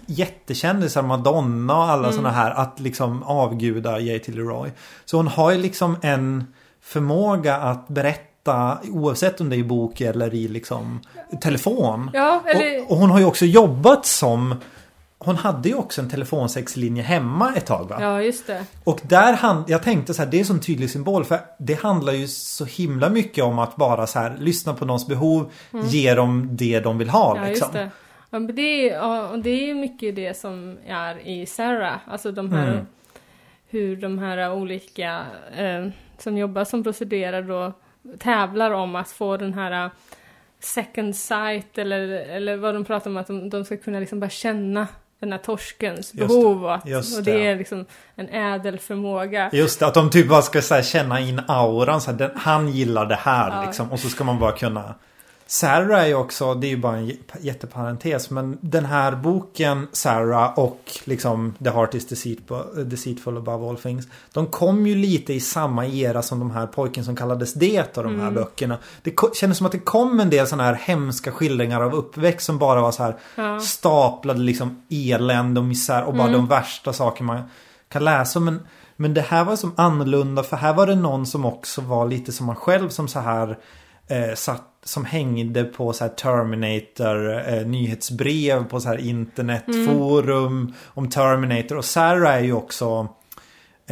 [0.06, 4.32] jättekändisar, Madonna och alla sådana här att liksom avguda J.T.
[4.32, 4.70] Leroy.
[5.06, 10.02] Så hon har ju liksom en förmåga att berätta oavsett om det är i bok
[10.02, 11.00] eller i liksom
[11.42, 12.12] telefon.
[12.14, 14.56] Ja, eller, Och, och hon har ju också jobbat som
[15.24, 17.98] hon hade ju också en telefonsexlinje hemma ett tag va?
[18.02, 18.66] ja just det.
[18.84, 21.74] Och där han, jag tänkte så här, det är en sån tydlig symbol för det
[21.82, 25.52] handlar ju så himla mycket om att bara så här lyssna på någons behov,
[25.86, 27.44] ge dem det de vill ha Mm.
[27.44, 27.66] Ja, liksom.
[27.66, 27.92] just det.
[28.34, 31.98] Ja, men det, är, och det är mycket det som är i Sarah.
[32.08, 32.86] Alltså de här, Mm.
[33.70, 35.26] hur de här olika
[35.58, 37.74] eh, som jobbar som prostituerade då
[38.20, 39.92] tävlar om att få den här eh,
[40.60, 44.30] second sight eller, eller vad de pratar om att de, de ska kunna liksom bara
[44.30, 44.88] känna
[45.20, 47.46] den här torskens det, behov och, att, just och det det.
[47.48, 49.50] är liksom en ädel förmåga.
[49.54, 52.02] Just det, att de typ bara ska här, känna in auran.
[52.02, 53.64] Så här, den, han gillar det här Ja.
[53.66, 53.92] liksom.
[53.92, 54.96] Och så ska man bara kunna...
[55.52, 58.30] Sarah är ju också, det är ju bara en jätteparentes.
[58.30, 64.08] Men den här boken, Sarah och liksom The Heart is deceitful, deceitful above all things.
[64.34, 68.04] De kom ju lite i samma era som de här pojken som kallades det och
[68.04, 68.78] de här böckerna.
[69.04, 72.58] Det kändes som att det kom en del sådana här hemska skildringar av uppväxt som
[72.58, 73.60] bara var så här Ja.
[73.60, 77.42] staplade liksom elände och misär och bara de värsta saker man
[77.90, 78.40] kan läsa.
[78.40, 78.60] Men,
[78.96, 82.32] men det här var som annorlunda för här var det någon som också var lite
[82.32, 83.58] som man själv som så här
[84.12, 91.10] eh, satt, som hängde på så här Terminator eh, nyhetsbrev på så här internetforum om
[91.10, 91.78] Terminator.
[91.78, 93.06] Och Sarah är ju också eh,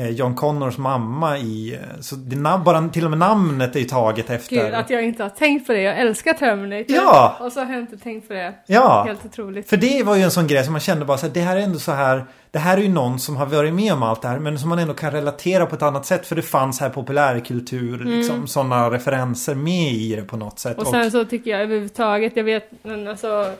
[0.08, 1.74] John Connors mamma i...
[1.74, 2.36] eh, Så det,
[2.66, 4.56] bara till och med namnet är ju taget efter...
[4.56, 5.82] Gud, att jag inte har tänkt på det.
[5.82, 6.96] Jag älskar Terminator.
[6.96, 7.38] Ja!
[7.40, 8.54] Och så har jag inte tänkt på det.
[8.66, 9.04] Ja!
[9.08, 9.70] Helt otroligt.
[9.70, 11.58] För det var ju en sån grej som man kände bara så här, det här
[11.58, 14.22] är ändå så här Det här är ju någon som har varit med om allt
[14.22, 16.80] det här men som man ändå kan relatera på ett annat sätt för det fanns
[16.80, 20.78] här populärkultur liksom sådana referenser med i det på något sätt.
[20.78, 23.54] Och sen så tycker jag överhuvudtaget, jag vet, men alltså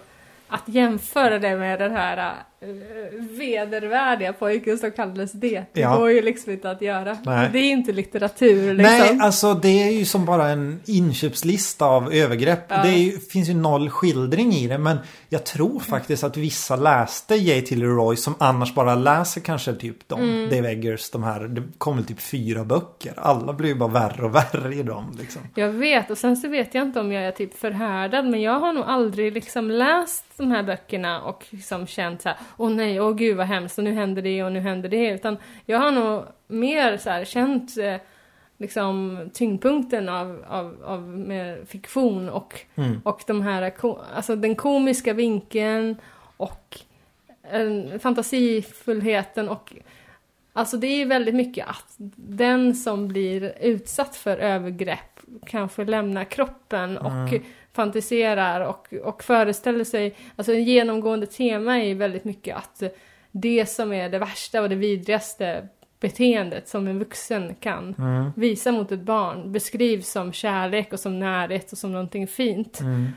[0.48, 2.34] att jämföra det med den här
[3.20, 5.98] vedervärdiga pojken som kallades det, det Ja.
[5.98, 7.18] går ju liksom inte att göra.
[7.26, 7.50] Nej.
[7.54, 8.98] Det är inte litteratur liksom.
[8.98, 12.64] Nej, alltså det är ju som bara en inköpslista av övergrepp.
[12.68, 12.84] Ja.
[12.84, 14.78] Det ju, finns ju noll skildring i det.
[14.78, 14.98] Men
[15.30, 17.76] jag tror faktiskt att vissa läste J.T.
[17.76, 20.50] Leroy som annars bara läser kanske typ de, Mm.
[20.50, 21.40] Dave Eggers, de här.
[21.40, 23.14] Det kom väl typ fyra böcker.
[23.18, 25.42] Alla blir ju bara värre och värre i dem liksom.
[25.56, 28.60] Jag vet, och sen så vet jag inte om jag är typ förhärdad, men jag
[28.60, 33.02] har nog aldrig liksom läst de här böckerna och liksom känt så här, åh nej,
[33.02, 35.92] åh gud vad hemskt, och nu händer det och nu händer det, utan jag har
[35.92, 37.96] nog mer så här känt eh,
[38.58, 41.26] liksom tyngdpunkten av, av, av
[41.66, 43.02] fiktion och, Mm.
[43.06, 43.74] och de här,
[44.16, 45.96] alltså den komiska vinkeln
[46.38, 46.78] och
[47.52, 49.74] eh, fantasifullheten och
[50.54, 56.24] Alltså det är ju väldigt mycket att den som blir utsatt för övergrepp kanske lämnar
[56.24, 57.44] kroppen och Mm.
[57.80, 62.84] Fantiserar och, och föreställer sig, alltså en genomgående tema är väldigt mycket att
[63.32, 65.68] det som är det värsta och det vidrigaste
[66.00, 68.32] beteendet som en vuxen kan Mm.
[68.36, 72.80] visa mot ett barn beskrivs som kärlek och som närhet och som någonting fint.
[72.80, 73.08] Mm.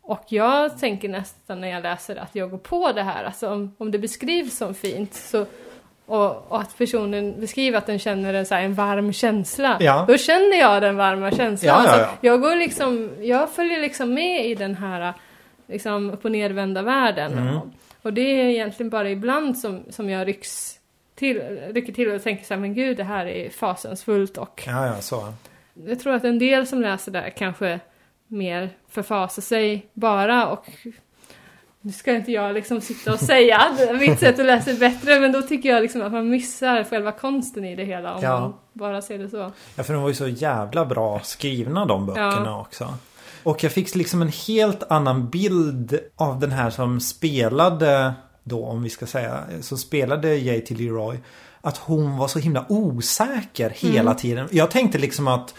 [0.00, 3.74] Och jag tänker nästan när jag läser att jag går på det här, alltså om,
[3.78, 5.46] om det beskrivs som fint så
[6.06, 9.76] och, och att personen beskriver att den känner en, så här, en varm känsla.
[9.80, 10.04] Ja.
[10.08, 11.68] Då känner jag den varma känslan.
[11.68, 12.10] Ja, ja, Alltså, ja.
[12.20, 15.14] jag, går liksom, jag följer liksom med i den här
[15.66, 17.32] liksom, upp och nervända världen.
[17.32, 17.56] Mm.
[17.56, 17.66] Och,
[18.02, 20.78] och det är egentligen bara ibland som, som jag rycks
[21.14, 21.40] till,
[21.72, 25.00] rycker till och tänker så här, men gud det här är fasansfullt och Ja, ja,
[25.00, 25.32] så.
[25.86, 27.80] jag tror att en del som läser där kanske
[28.26, 30.66] mer förfasar sig bara och
[31.86, 35.20] nu ska inte jag liksom sitta och säga att mitt sätt att läsa är bättre
[35.20, 38.40] men då tycker jag liksom att man missar själva konsten i det hela om Ja.
[38.40, 39.52] man bara ser det så.
[39.76, 42.94] Ja, för de var ju så jävla bra skrivna de böckerna också.
[43.42, 48.12] Och jag fick liksom en helt annan bild av den här som spelade
[48.44, 51.18] då, om vi ska säga, som spelade JT Leroy.
[51.60, 54.48] Att hon var så himla osäker hela tiden.
[54.50, 55.54] Jag tänkte liksom att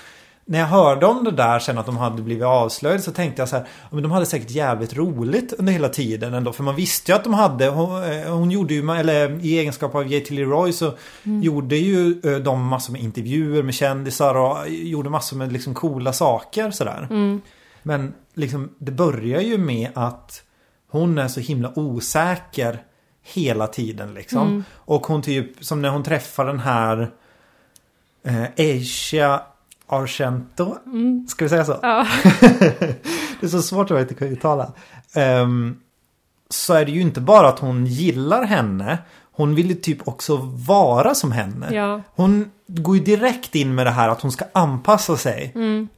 [0.49, 3.49] när jag hörde om det där sen att de hade blivit avslöjade så tänkte jag
[3.49, 6.53] så här, men de hade säkert jävligt roligt under hela tiden ändå.
[6.53, 9.95] För man visste ju att de hade, hon, eh, hon gjorde ju, eller i egenskap
[9.95, 10.36] av J.T.
[10.36, 15.51] Leroy så gjorde ju eh, de massor med intervjuer med kändisar och gjorde massor med
[15.53, 17.07] liksom coola saker sådär.
[17.83, 20.43] Men liksom det börjar ju med att
[20.89, 22.83] hon är så himla osäker
[23.23, 24.63] hela tiden liksom.
[24.73, 27.12] Och hon typ, som när hon träffar den här
[28.23, 29.41] eh, Asia
[29.88, 30.76] Argento.
[31.28, 31.80] Ska vi säga så?
[31.82, 32.08] Ja,
[33.39, 34.71] Det är så svårt att inte uttala.
[35.15, 35.78] Ehm,
[36.50, 38.97] så är det ju inte bara att hon gillar henne.
[39.32, 41.67] Hon vill ju typ också vara som henne.
[41.76, 45.54] ja, Hon går ju direkt in med det här att hon ska anpassa sig.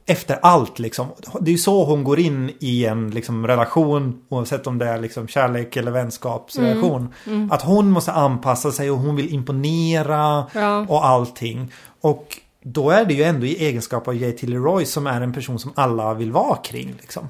[0.06, 1.06] Efter allt liksom.
[1.40, 4.22] Det är ju så hon går in i en liksom, relation.
[4.28, 7.14] Oavsett om det är liksom, kärlek eller vänskapsrelation.
[7.50, 10.44] Att hon måste anpassa sig och hon vill imponera.
[10.54, 10.86] Ja.
[10.88, 11.72] Och allting.
[12.00, 14.46] Och då är det ju ändå i egenskap av J.T.
[14.46, 16.94] Leroy som är en person som alla vill vara kring.
[17.00, 17.28] Liksom.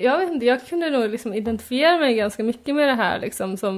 [0.00, 3.56] jag vet inte, jag kunde nog liksom identifiera mig ganska mycket med det här liksom
[3.56, 3.76] som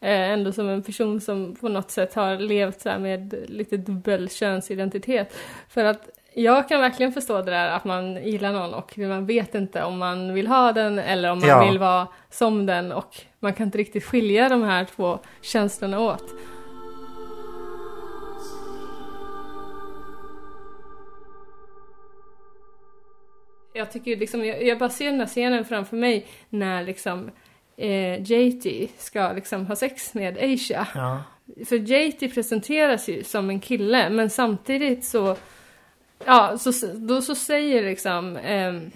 [0.00, 3.76] eh, ändå som en person som på något sätt har levt så här med lite
[3.76, 5.34] dubbel könsidentitet.
[5.68, 9.54] För att jag kan verkligen förstå det där att man gillar någon och man vet
[9.54, 11.66] inte om man vill ha den eller om man Ja.
[11.66, 16.24] vill vara som den och man kan inte riktigt skilja de här två känslorna åt.
[23.78, 27.30] Jag tycker liksom, jag, jag bara ser den här scenen framför mig när liksom
[27.76, 30.86] eh, JT ska liksom ha sex med Asia.
[30.94, 31.22] Ja.
[31.66, 35.36] För JT presenteras ju som en kille men samtidigt så
[36.24, 38.90] Ja, så, då så säger liksom ehm,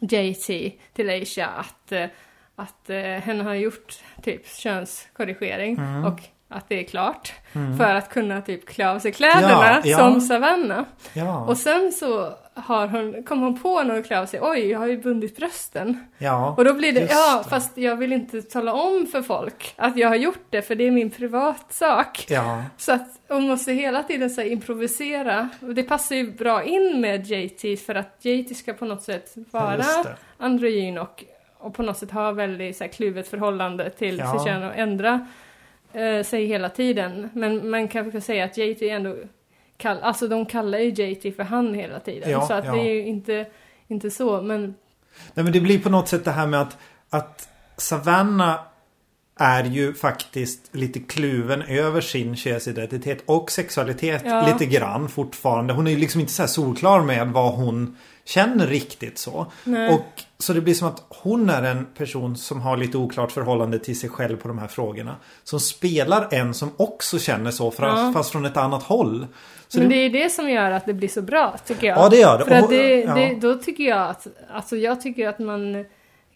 [0.00, 0.46] JT
[0.92, 2.06] till Asia att, eh,
[2.56, 6.04] att eh, henne har gjort typ könskorrigering Mm.
[6.04, 7.32] och att det är klart.
[7.78, 9.98] För att kunna typ klä av sig kläderna Ja, ja.
[9.98, 10.82] som Savannah.
[11.12, 11.44] Ja.
[11.46, 14.78] Och sen så har hon, kom hon på när hon klä av sig, oj jag
[14.78, 16.04] har ju bundit brösten.
[16.18, 16.54] ja.
[16.56, 17.50] Och då blir det, ja det.
[17.50, 20.86] fast jag vill inte tala om för folk att jag har gjort det för det
[20.86, 22.26] är min privatsak.
[22.28, 22.62] Ja.
[22.76, 25.48] Så att hon måste hela tiden så improvisera.
[25.60, 29.34] Och det passar ju bra in med JT för att JT ska på något sätt
[29.50, 29.84] vara
[30.38, 31.24] androgyn och,
[31.58, 34.32] och på något sätt ha väldigt så här, kluvet förhållande till Ja.
[34.32, 35.26] sitt kön och ändra
[35.92, 37.30] eh, sig hela tiden.
[37.32, 39.16] Men man kan väl säga att JT ändå
[39.76, 42.30] kall, alltså de kallar ju JT för han hela tiden.
[42.30, 42.72] Ja, så att ja.
[42.72, 43.46] det är ju inte,
[43.88, 44.74] inte så men
[45.34, 46.78] Nej men det blir på något sätt det här med att,
[47.10, 48.60] att Savannah
[49.38, 54.46] är ju faktiskt lite kluven över sin könsidentitet och sexualitet Ja.
[54.46, 55.72] lite grann fortfarande.
[55.72, 57.96] Hon är ju liksom inte så här solklar med vad hon
[58.28, 59.46] känner riktigt så.
[59.64, 59.94] Nej.
[59.94, 63.78] Och så det blir som att hon är en person som har lite oklart förhållande
[63.78, 65.16] till sig själv på de här frågorna.
[65.44, 68.12] Som spelar en som också känner så fast, Ja.
[68.14, 69.26] fast från ett annat håll.
[69.68, 71.98] Så Men det, det är det som gör att det blir så bra, tycker jag.
[71.98, 72.44] Ja, det gör det.
[72.44, 75.84] För att det, det, då tycker jag att, alltså jag tycker att man,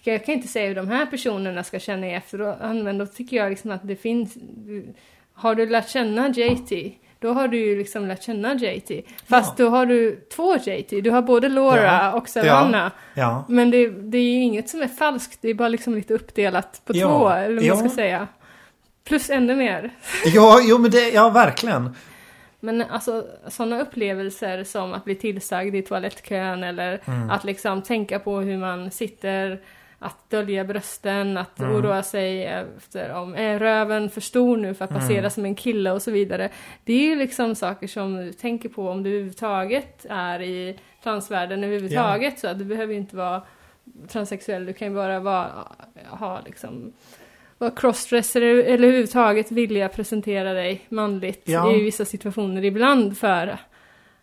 [0.02, 3.36] jag kan inte säga hur de här personerna ska känna i efterhand, men då tycker
[3.36, 4.36] jag liksom att det finns,
[5.34, 8.90] har du lärt känna JT, då har du ju liksom lärt känna JT.
[9.28, 12.12] Fast då har du två JT, du har både Laura Ja.
[12.12, 12.92] och Savannah.
[13.14, 13.44] ja.
[13.48, 16.82] Men det, det är ju inget som är falskt, det är bara liksom lite uppdelat
[16.84, 17.08] på Ja.
[17.08, 17.94] två, eller vad man ska Ja.
[17.94, 18.28] säga.
[19.04, 19.90] Plus ännu mer.
[20.34, 21.96] Ja, jo men det, ja verkligen.
[22.60, 27.30] Men alltså sådana upplevelser som att bli tillsagd i toalettkön eller Mm.
[27.30, 29.60] att liksom tänka på hur man sitter,
[30.02, 31.74] att dölja brösten, att Mm.
[31.76, 35.02] oroa sig efter om är röven för stor nu för att Mm.
[35.02, 36.48] passera som en kille och så vidare.
[36.84, 41.64] Det är ju liksom saker som du tänker på om du överhuvudtaget är i transvärlden
[41.64, 43.42] överhuvudtaget så att du behöver ju inte vara
[44.08, 45.50] transsexuell, du kan ju bara vara,
[46.08, 46.92] ha liksom
[47.58, 51.74] vara crossdresser eller överhuvudtaget vilja presentera dig manligt Ja.
[51.74, 53.58] i vissa situationer ibland för,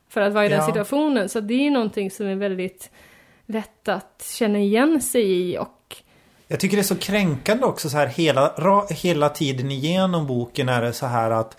[0.10, 0.65] för att vara i den Ja.
[0.65, 1.30] situationen.
[1.30, 2.92] Så det är ju någonting som är väldigt
[3.50, 5.96] lätt att känna igen sig i och
[6.48, 10.70] Jag tycker det är så kränkande också så här hela, ra- hela tiden igenom boken
[10.70, 11.58] är det så här att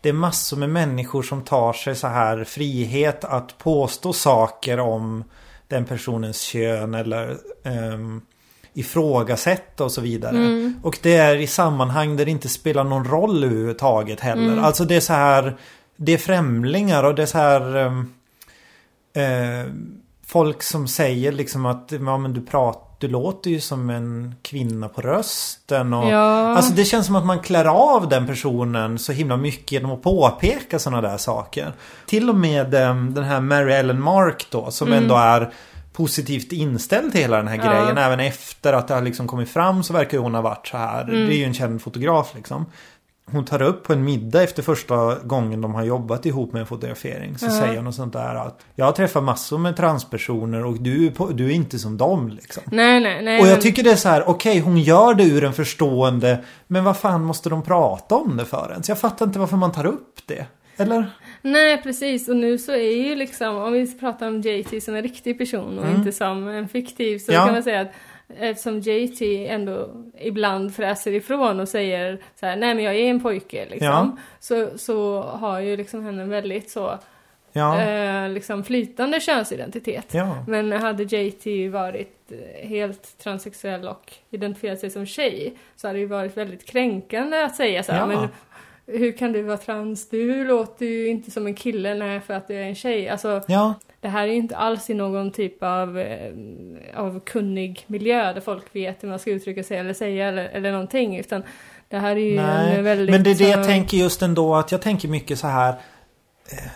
[0.00, 5.24] det är massor med människor som tar sig så här frihet att påstå saker om
[5.68, 8.22] den personens kön eller um,
[8.74, 10.36] ifrågasätta och så vidare.
[10.36, 10.80] Mm.
[10.82, 14.52] Och det är i sammanhang där det inte spelar någon roll överhuvudtaget heller.
[14.52, 14.64] Mm.
[14.64, 15.56] Alltså det är så här
[15.96, 18.14] Det är främlingar och det är så här um,
[19.12, 19.72] eh,
[20.28, 24.88] Folk som säger liksom att ja, men du pratar du låter ju som en kvinna
[24.88, 25.94] på rösten.
[25.94, 26.56] Och, Ja.
[26.56, 30.02] Alltså det känns som att man klär av den personen så himla mycket genom att
[30.02, 31.72] påpeka sådana där saker.
[32.06, 35.52] Till och med em, den här Mary Ellen Mark då som ändå är
[35.92, 37.66] positivt inställd till hela den här Mm.
[37.66, 37.72] Ja.
[37.80, 37.98] grejen.
[37.98, 41.02] Även efter att det har liksom kommit fram så verkar hon ha varit så här.
[41.02, 41.26] Mm.
[41.26, 42.66] Det är ju en känd fotograf liksom.
[43.32, 46.66] Hon tar upp på en middag efter första gången de har jobbat ihop med en
[46.66, 47.38] fotografering.
[47.38, 47.50] Så Ja.
[47.50, 51.46] säger hon något sånt där att Jag har träffat massor med transpersoner och du, du
[51.46, 52.62] är inte som dem liksom.
[52.66, 53.40] Nej, nej, nej.
[53.40, 56.84] Och jag tycker det är så här, okej hon gör det ur en förstående Men
[56.84, 58.88] vad fan måste de prata om det för ens?
[58.88, 60.46] Jag fattar inte varför man tar upp det.
[60.76, 61.10] Eller?
[61.42, 62.28] Nej, precis.
[62.28, 65.78] Och nu så är ju liksom, om vi pratar om JT som en riktig person
[65.78, 65.96] och Mm.
[65.96, 67.44] inte som en fiktiv, så Ja.
[67.44, 67.92] kan man säga att
[68.38, 69.88] eftersom JT ändå
[70.20, 73.86] ibland fräser ifrån och säger så här, nej men jag är en pojke liksom.
[73.88, 74.16] Ja.
[74.40, 76.98] Så, så har ju liksom henne en väldigt så,
[77.52, 77.82] Ja.
[77.82, 80.06] eh, liksom flytande könsidentitet.
[80.14, 80.44] Ja.
[80.48, 86.00] Men hade JT varit eh, helt transsexuell och identifierat sig som tjej så hade det
[86.00, 88.06] ju varit väldigt kränkande att säga så här, Ja.
[88.06, 88.28] men
[88.98, 90.08] hur kan du vara trans?
[90.08, 93.08] Du låter ju inte som en kille, nej för att du är en tjej.
[93.08, 93.74] Alltså, Ja.
[94.00, 96.32] Det här är inte alls i någon typ av, eh,
[96.94, 100.72] av kunnig miljö där folk vet hur man ska uttrycka sig eller säga eller, eller
[100.72, 101.42] någonting, utan
[101.88, 102.76] det här är ju Nej.
[102.76, 103.10] en väldigt...
[103.10, 105.74] Men det är det jag tänker just ändå att jag tänker mycket så här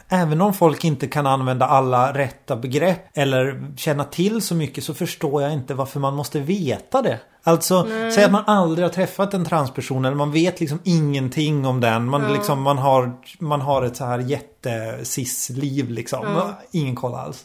[0.09, 4.95] Även om folk inte kan använda alla rätta begrepp eller känna till så mycket så
[4.95, 7.19] förstår jag inte varför man måste veta det.
[7.45, 11.81] Alltså, säg att man aldrig har träffat en transperson eller man vet liksom ingenting om
[11.81, 12.05] den.
[12.09, 12.29] Man, Ja.
[12.29, 16.27] liksom, man, har, man har ett så här jätte-cis-liv liksom.
[16.27, 16.59] Ja.
[16.71, 17.45] Ingen koll alls.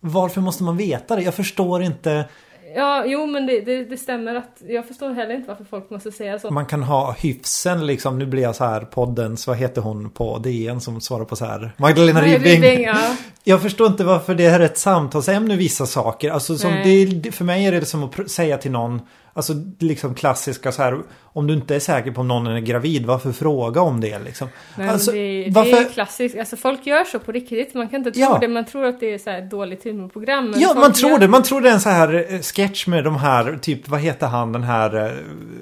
[0.00, 1.22] Varför måste man veta det?
[1.22, 2.28] Jag förstår inte.
[2.74, 6.12] Ja, jo men det, det, det stämmer att jag förstår heller inte varför folk måste
[6.12, 6.50] säga så.
[6.50, 8.18] Man kan ha hyfsen liksom.
[8.18, 11.44] Nu blir jag så här poddens, vad heter hon på DN som svarar på så
[11.44, 11.72] här?
[11.76, 12.62] Magdalena Nej, Ribbing.
[12.62, 13.16] Ribbing, ja.
[13.44, 16.30] Jag förstår inte varför det är ett samtalsämne vissa saker.
[16.30, 19.00] Alltså som det, för mig är det som att säga till någon
[19.38, 20.98] Alltså liksom klassiska så här
[21.32, 24.48] Om du inte är säker på om någon är gravid Varför fråga om det liksom?
[24.76, 26.38] Nej, alltså, men det, det varför- är klassiskt.
[26.38, 27.74] Alltså folk gör så på riktigt.
[27.74, 28.38] Man kan inte tro Ja.
[28.40, 28.48] det.
[28.48, 30.50] Man tror att det är så här dåligt humorprogram.
[30.50, 31.28] men Ja man tror gör- det.
[31.28, 34.26] Man tror det är en så här eh, sketch med de här Typ vad heter
[34.26, 35.10] han den här eh,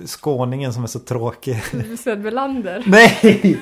[0.07, 1.63] Skåningen som är så tråkig.
[1.99, 2.83] Sven Melander.
[2.87, 3.59] Nej!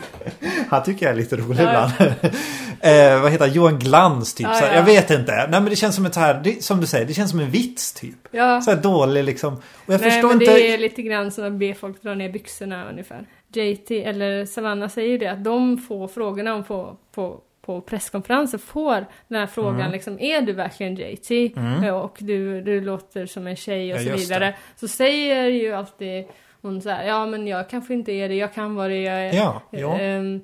[0.69, 1.91] Han tycker jag är lite rolig Ja.
[1.99, 2.15] ibland.
[2.81, 3.55] eh, vad heter han?
[3.55, 4.47] Johan Glans typ.
[4.47, 4.69] Ja, så här.
[4.73, 4.77] ja.
[4.79, 5.33] Jag vet inte.
[5.33, 7.41] Nej men det känns som ett så här, det, som du säger, det känns som
[7.41, 8.15] en vits typ.
[8.31, 8.61] Ja.
[8.61, 9.55] Så här dålig liksom.
[9.87, 10.55] Och jag förstår men inte.
[10.55, 13.27] det är lite grann som att be folk dra ner byxorna ungefär.
[13.55, 18.59] JT eller Savannah säger ju det att de får frågorna om på, på, på presskonferenser
[18.59, 19.93] får den här frågan Mm.
[19.93, 21.31] liksom, är du verkligen JT?
[21.57, 21.95] Mm.
[21.95, 24.55] Och du, du låter som en tjej och Ja, så vidare.
[24.77, 26.25] Så säger ju alltid
[26.63, 29.27] hon så här, ja men jag kanske inte är det, jag kan vara det, jag
[29.27, 29.35] är.
[29.35, 29.91] Ja, jo.
[29.91, 30.41] Ehm,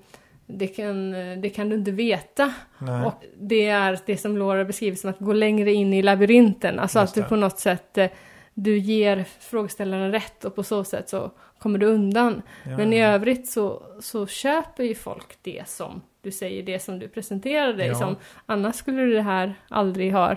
[0.46, 2.52] det, kan, det kan du inte veta.
[2.78, 3.06] Nej.
[3.06, 6.78] Och det är det som Laura beskriver som att gå längre in i labyrinten.
[6.78, 8.06] Alltså Just att du på något sätt eh,
[8.54, 12.42] du ger frågeställaren rätt och på så sätt så kommer du undan.
[12.64, 12.76] Ja.
[12.76, 17.08] Men i övrigt så, så köper ju folk det som du säger, det som du
[17.08, 17.94] presenterar dig Ja.
[17.94, 18.16] som.
[18.46, 20.36] Annars skulle det här aldrig ha...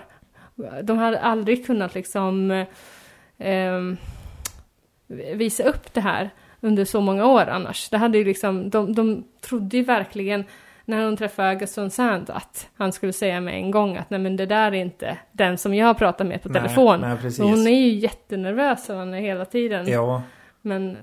[0.82, 2.50] De hade aldrig kunnat liksom
[3.38, 3.80] eh,
[5.34, 7.88] visa upp det här under så många år annars.
[7.90, 10.44] Det hade ju liksom, de, de trodde ju verkligen
[10.84, 14.36] när hon träffade Gaston Sant att han skulle säga med en gång att nej men
[14.36, 17.00] det där är inte den som jag har pratat med på Nej, telefon.
[17.00, 17.40] nej, precis.
[17.40, 19.88] och hon är ju jättenervös av henne hela tiden.
[19.88, 20.22] Ja.
[20.62, 20.96] Men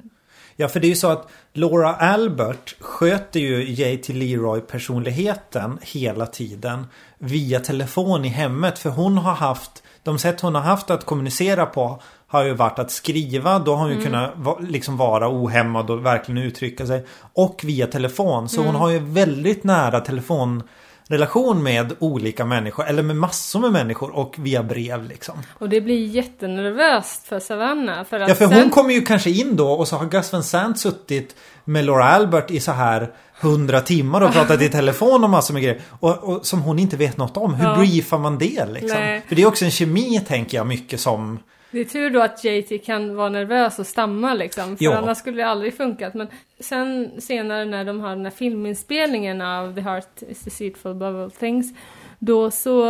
[0.56, 6.88] ja, för det är ju så att Laura Albert sköter ju JT Leroy-personligheten hela tiden
[7.18, 8.80] via telefon i hemmet.
[8.80, 12.80] För hon har haft, de sätt hon har haft att kommunicera på har ju varit
[12.80, 13.60] att skriva.
[13.60, 14.06] Då har hon ju Mm.
[14.06, 17.06] kunnat liksom vara ohämmad och verkligen uttrycka sig.
[17.34, 18.50] Och via telefon.
[18.50, 18.74] Så Mm.
[18.74, 22.86] hon har ju väldigt nära telefonrelation med olika människor.
[22.88, 25.36] Eller med massor med människor och via brev liksom.
[25.60, 28.04] Och det blir jättenervöst för Savannah.
[28.06, 30.34] För att Ja för sen, hon kommer ju kanske in då och så har Gus
[30.34, 35.24] Van Sant suttit med Laura Albert i så här hundra timmar och pratat i telefon
[35.24, 35.82] om massor med grejer.
[36.00, 37.54] Och, och som hon inte vet något om.
[37.54, 37.76] Hur Ja.
[37.76, 39.00] briefar man det liksom?
[39.00, 39.22] Nej.
[39.28, 41.40] För det är också en kemi tänker jag mycket som...
[41.72, 44.78] Det är tur då att JT kan vara nervös och stamma liksom.
[44.78, 44.98] För Ja.
[44.98, 46.14] annars skulle det aldrig funkat.
[46.14, 46.28] Men
[46.60, 51.74] sen senare när de har den här filminspelningen av The Heart is deceitful all things.
[52.20, 52.86] Då så,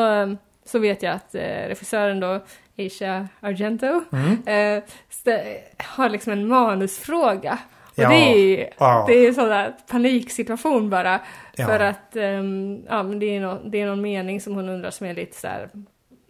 [0.65, 2.39] så vet jag att eh, regissören då
[2.77, 4.77] Asia Argento, Mm.
[4.77, 4.84] eh,
[5.77, 7.59] har liksom en manusfråga.
[7.88, 8.09] Och Ja.
[8.09, 9.05] det är ju Ja.
[9.07, 11.19] det är en sån där paniksituation bara.
[11.55, 11.65] Ja.
[11.65, 14.91] För att ehm, ja, men det, är nå- det är någon mening som hon undrar
[14.91, 15.69] som är lite så här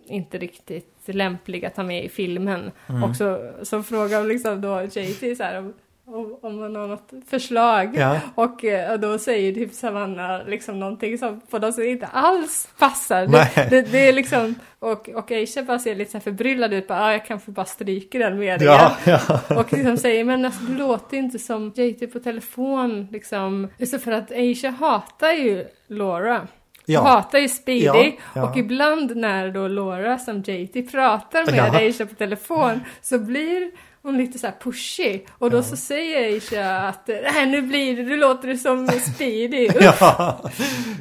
[0.07, 2.71] inte riktigt lämplig att ta med i filmen.
[2.89, 3.03] Mm.
[3.03, 5.73] Och så, så frågar hon liksom då JT så här om,
[6.05, 7.95] om, om man har något förslag.
[7.95, 8.19] Ja.
[8.35, 12.69] Och, eh, och då säger typ Savanna liksom någonting som på något sätt inte alls
[12.79, 13.27] passar.
[13.27, 16.87] Det, det, det är liksom, och, och Aisha bara ser lite så här förbryllad ut,
[16.87, 18.61] bara, ah, jag kanske bara stryker den meningen.
[18.63, 19.41] Ja, ja.
[19.49, 23.67] Och liksom säger, men alltså, du låter inte som JT på telefon liksom.
[23.77, 26.47] Det, för att Aisha hatar ju Laura.
[26.85, 27.01] Ja.
[27.01, 27.85] Hatar ju Speedy.
[27.85, 28.49] Ja, ja.
[28.49, 31.75] Och ibland när då Laura som JT pratar med.
[31.75, 33.71] Aisha på telefon så blir
[34.01, 35.19] hon lite så här pushy.
[35.37, 39.69] Och då så säger Aisha att nej nu blir det, du låter det som Speedy.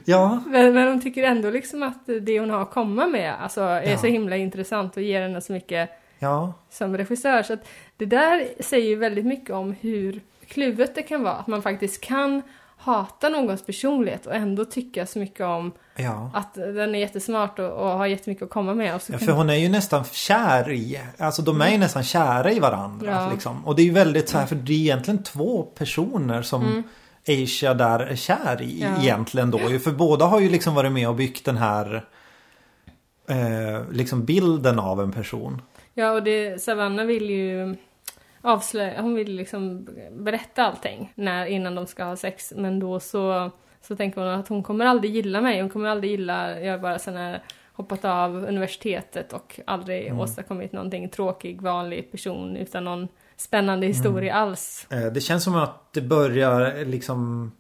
[0.05, 0.43] Ja.
[0.47, 3.97] Men, men hon tycker ändå liksom att det hon har att komma med alltså, är
[3.97, 5.91] så himla intressant och ger henne så mycket
[6.71, 7.43] som regissör.
[7.43, 11.35] Så att det där säger ju väldigt mycket om hur kluvet det kan vara.
[11.35, 12.43] Att man faktiskt kan
[12.83, 16.31] hata någons personlighet och ändå tycka så mycket om Ja.
[16.35, 18.95] att den är jättesmart och, och har jättemycket att komma med.
[18.95, 22.03] Och så Ja, för hon är ju nästan kär i, alltså de är ju nästan
[22.03, 23.11] kära i varandra.
[23.11, 23.31] Ja.
[23.33, 23.67] Liksom.
[23.67, 26.83] Och det är ju väldigt så här, för det är egentligen två personer som
[27.29, 28.95] Asia där är kär i Mm.
[28.95, 29.03] Ja.
[29.03, 29.59] egentligen då.
[29.59, 32.05] För båda har ju liksom varit med och byggt den här
[33.29, 35.63] eh, liksom bilden av en person.
[35.95, 37.77] Ja, och det, Savannah vill ju
[38.43, 42.53] avslöja, hon vill liksom berätta allting när, innan de ska ha sex.
[42.57, 43.51] Men då så,
[43.83, 45.61] så tänker hon att hon kommer aldrig gilla mig.
[45.61, 50.21] Hon kommer aldrig gilla, jag är bara sån här hoppat av universitetet och aldrig Mm.
[50.21, 54.87] åstadkommit någonting tråkig, vanlig person utan någon spännande historia alls.
[54.91, 57.53] Eh, det känns som att det börjar liksom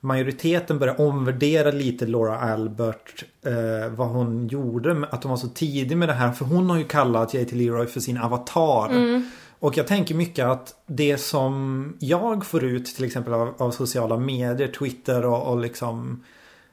[0.00, 5.96] Majoriteten börjar omvärdera lite Laura Albert eh, Vad hon gjorde Att hon var så tidig
[5.96, 7.56] med det här För hon har ju kallat J.T.
[7.56, 8.88] Leroy för sin avatar
[9.58, 14.16] och jag tänker mycket att det som jag får ut till exempel av, av sociala
[14.16, 16.24] medier Twitter och, och liksom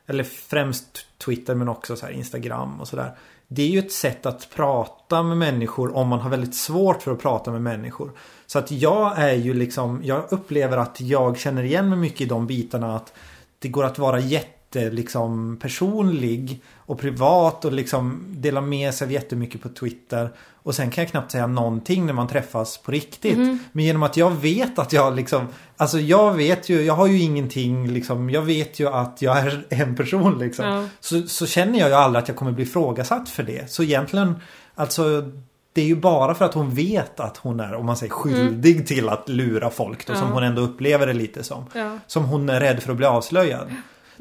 [0.07, 3.11] Eller främst Twitter men också så här Instagram och sådär
[3.47, 7.11] Det är ju ett sätt att prata med människor om man har väldigt svårt för
[7.11, 8.11] att prata med människor.
[8.45, 12.25] Så att jag är ju liksom Jag upplever att jag känner igen mig mycket i
[12.25, 13.13] de bitarna att
[13.59, 19.11] Det går att vara jätte liksom personlig och privat och liksom dela med sig av
[19.11, 20.29] jättemycket på Twitter.
[20.63, 23.37] Och sen kan jag knappt säga någonting när man träffas på riktigt.
[23.71, 25.47] Men genom att jag vet att jag liksom
[25.77, 29.65] Alltså jag vet ju, jag har ju ingenting liksom Jag vet ju att jag är
[29.69, 30.65] en person liksom.
[30.65, 30.85] Ja.
[30.99, 33.71] Så, så känner jag ju aldrig att jag kommer bli ifrågasatt för det.
[33.71, 34.35] Så egentligen
[34.75, 35.31] Alltså
[35.73, 38.87] det är ju bara för att hon vet att hon är, om man säger skyldig
[38.87, 40.17] till att lura folk då, Ja.
[40.19, 41.65] som hon ändå upplever det lite som.
[41.73, 41.99] Ja.
[42.07, 43.67] Som hon är rädd för att bli avslöjad.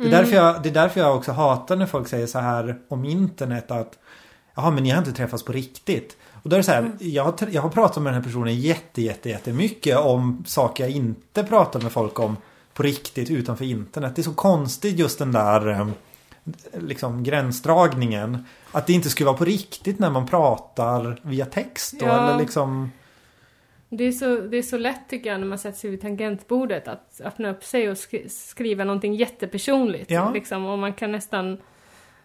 [0.03, 2.79] Det är, därför jag, det är därför jag också hatar när folk säger så här
[2.89, 3.99] om internet att
[4.55, 6.17] Jaha men ni har inte träffats på riktigt.
[6.43, 8.61] Och då är det så här, jag, har, jag har pratat med den här personen
[8.61, 12.37] jätte, jätte, jättemycket om saker jag inte pratar med folk om
[12.75, 14.17] på riktigt utanför internet.
[14.17, 15.89] Det är så konstigt just den där eh,
[16.81, 18.47] liksom gränsdragningen.
[18.73, 22.29] Att det inte skulle vara på riktigt när man pratar via text då, Ja.
[22.29, 22.91] eller liksom
[23.95, 26.89] Det är, så, det är så lätt tycker jag när man sätter sig vid tangentbordet
[26.89, 30.11] att öppna upp sig och skri- skriva någonting jättepersonligt.
[30.11, 30.31] Ja.
[30.33, 31.59] Liksom, och man kan nästan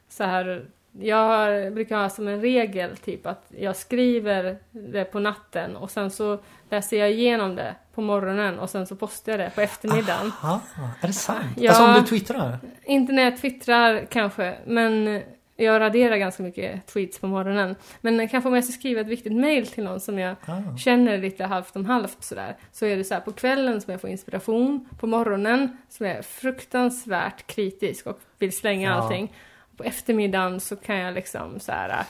[0.09, 0.65] så här
[0.99, 5.91] jag har, brukar ha som en regel typ att jag skriver det på natten och
[5.91, 6.39] sen så
[6.70, 10.32] läser jag igenom det på morgonen och sen så postar jag det på eftermiddagen.
[10.43, 10.61] Aha,
[11.01, 11.45] är det sant?
[11.55, 11.70] Ja.
[11.70, 12.59] Alltså om du twittrar?
[12.84, 15.22] Inte när jag twittrar kanske, men
[15.58, 17.76] jag raderar ganska mycket tweets på morgonen.
[18.01, 20.78] Men kanske om jag ska skriva ett viktigt mail till någon som jag Ah.
[20.78, 22.55] känner lite halvt om halvt sådär.
[22.72, 24.89] Så är det så här på kvällen som jag får inspiration.
[24.99, 28.93] På morgonen som jag är fruktansvärt kritisk och vill slänga Ja.
[28.95, 29.34] allting.
[29.78, 32.05] På eftermiddagen så kan jag liksom så här äh,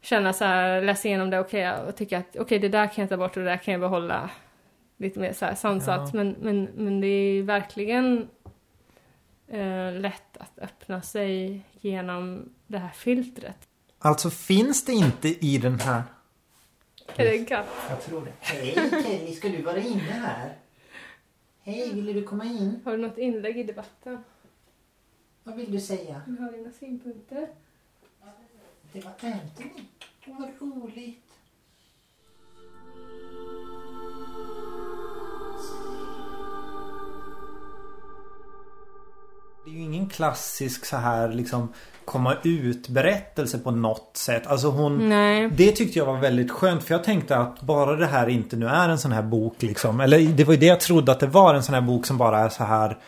[0.00, 3.08] känna så här, läsa igenom det okej och tycka att okej det där kan jag
[3.08, 4.30] ta bort och det där kan jag behålla.
[4.98, 6.00] Lite mer så här sansat.
[6.12, 6.16] Ja.
[6.18, 8.28] Men, men, men det är verkligen
[9.48, 13.68] eh, lätt att öppna sig genom det här filtret.
[13.98, 16.02] Alltså finns det inte i den här
[17.16, 17.66] Är det en katt?
[17.88, 18.32] Jag tror det.
[18.40, 20.56] Hej Kelly, ska du vara inne här?
[21.62, 22.80] Hej, ville du komma in?
[22.84, 24.24] Har du något inlägg i debatten?
[25.44, 26.22] Vad vill du säga?
[26.26, 27.48] Du har dina synpunkter?
[28.92, 29.82] Det var Anthony.
[30.26, 31.22] Vad roligt.
[39.66, 41.72] Det är ju ingen klassisk så här liksom
[42.04, 44.46] komma ut berättelse på något sätt.
[44.46, 45.50] Alltså hon Nej.
[45.56, 48.66] Det tyckte jag var väldigt skönt för jag tänkte att bara det här inte nu
[48.66, 50.00] är en sån här bok liksom.
[50.00, 52.18] Eller det var ju det jag trodde att det var en sån här bok som
[52.18, 52.98] bara är så här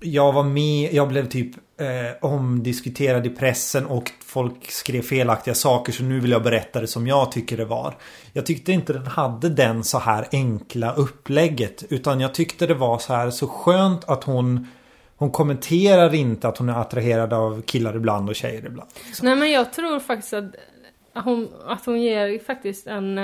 [0.00, 5.92] jag var med, jag blev typ eh, omdiskuterad i pressen och folk skrev felaktiga saker
[5.92, 7.94] så nu vill jag berätta det som jag tycker det var.
[8.32, 12.98] Jag tyckte inte den hade den så här enkla upplägget utan jag tyckte det var
[12.98, 14.66] så här så skönt att hon
[15.18, 18.90] hon kommenterar inte att hon är attraherad av killar ibland och tjejer ibland.
[19.06, 19.28] Liksom.
[19.28, 20.44] Nej men jag tror faktiskt att
[21.14, 23.18] hon, att hon ger faktiskt en,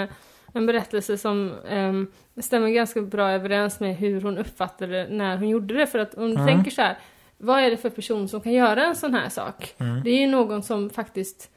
[0.52, 5.74] en berättelse som um, stämmer ganska bra överens med hur hon uppfattade när hon gjorde
[5.74, 5.86] det.
[5.86, 6.46] För att hon mm.
[6.46, 6.98] tänker så här,
[7.38, 9.74] vad är det för person som kan göra en sån här sak?
[9.78, 10.02] Mm.
[10.04, 11.50] Det är ju någon som faktiskt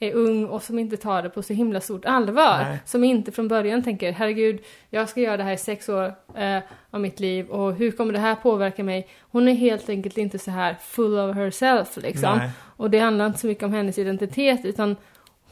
[0.00, 2.58] är ung och som inte tar det på så himla stort allvar.
[2.58, 2.78] Nej.
[2.84, 6.58] Som inte från början tänker, herregud, jag ska göra det här i sex år eh,
[6.90, 9.08] av mitt liv och hur kommer det här påverka mig?
[9.20, 12.38] Hon är helt enkelt inte så här full of herself liksom.
[12.38, 12.50] Nej.
[12.76, 14.96] Och det handlar inte så mycket om hennes identitet utan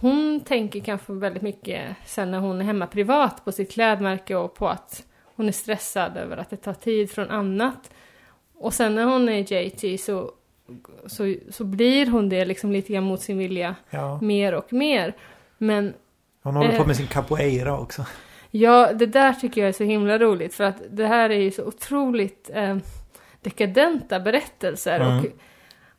[0.01, 4.55] hon tänker kanske väldigt mycket sen när hon är hemma privat på sitt klädmärke och
[4.55, 5.05] på att
[5.37, 7.91] hon är stressad över att det tar tid från annat.
[8.55, 10.33] Och sen när hon är JT så,
[11.07, 14.19] så, så blir hon det liksom lite grann mot sin vilja ja.
[14.23, 15.15] mer och mer.
[15.59, 15.95] Men...
[16.43, 18.07] Hon håller eh, på med sin capoeira också.
[18.51, 21.51] Ja, det där tycker jag är så himla roligt för att det här är ju
[21.51, 22.77] så otroligt eh,
[23.41, 25.01] dekadenta berättelser.
[25.01, 25.19] Mm.
[25.19, 25.25] Och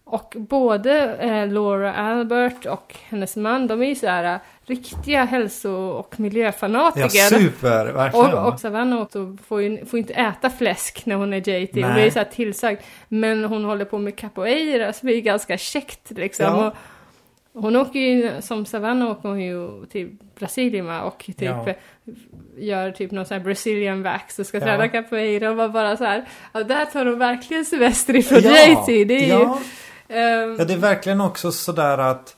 [0.10, 5.24] och både eh, Laura Albert och hennes man, de är ju så här uh, riktiga
[5.24, 7.10] hälso och miljöfanatiker.
[7.14, 8.34] Ja, super, verkligen.
[8.34, 11.74] Och, och Savannah också får ju får inte äta fläsk när hon är JT.
[11.74, 11.84] Nej.
[11.84, 12.80] Hon är ju så här tillsagd.
[13.07, 16.45] Men hon håller på med capoeira som är ganska käckt liksom.
[16.45, 16.68] Ja.
[16.68, 16.74] Och,
[17.53, 21.74] hon åker ju, som Savannah åker hon ju till Brasilien och typ ja.
[22.57, 26.03] gör typ någon sån här Brazilian wax och ska träna capoeira och var bara så
[26.03, 26.26] här.
[26.53, 28.51] Ja, där tar hon verkligen semester ifrån ja.
[28.51, 29.07] JT.
[29.07, 29.39] Det är ja.
[29.39, 29.64] ju
[30.57, 32.36] ja, det är verkligen också sådär att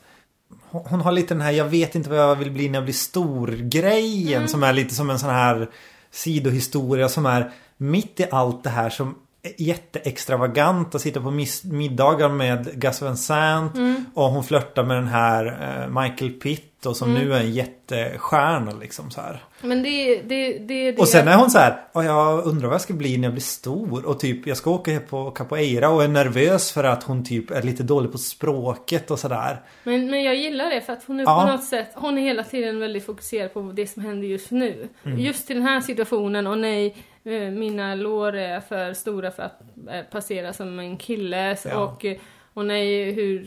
[0.70, 2.94] hon har lite den här jag vet inte vad jag vill bli när jag blir
[2.94, 4.48] stor grejen mm.
[4.48, 5.70] som är lite som en sån här
[6.10, 9.14] sidohistoria som är mitt i allt det här som
[9.56, 11.30] jätteextravagant att sitta på
[11.64, 14.04] middagar med Gus Van Sant mm.
[14.14, 17.22] och hon flörtar med den här eh, Michael Pitt och som mm.
[17.22, 19.42] nu är en jättestjärna liksom så här.
[19.60, 22.80] Men det, det, det, det Och sen är hon så här, jag undrar vad jag
[22.80, 26.08] ska bli när jag blir stor och typ jag ska åka på capoeira och är
[26.08, 29.60] nervös för att hon typ är lite dålig på språket och sådär.
[29.84, 31.42] Men, men jag gillar det för att hon är ja.
[31.46, 34.88] på något sätt, hon är hela tiden väldigt fokuserad på det som händer just nu.
[35.04, 35.18] Mm.
[35.18, 39.60] Just i den här situationen och nej Eh, mina lår är för stora för att
[39.90, 41.84] eh, passera som en kille ja.
[41.84, 42.18] och, eh,
[42.54, 43.38] och nej, hur,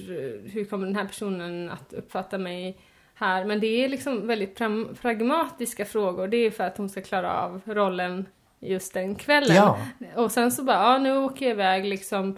[0.49, 2.77] hur kommer den här personen att uppfatta mig
[3.15, 3.45] här?
[3.45, 4.57] Men det är liksom väldigt
[5.01, 6.27] pragmatiska frågor.
[6.27, 8.25] Det är för att hon ska klara av rollen
[8.59, 9.55] just den kvällen.
[9.55, 9.79] Ja.
[10.15, 12.37] Och sen så bara, ja nu åker jag iväg liksom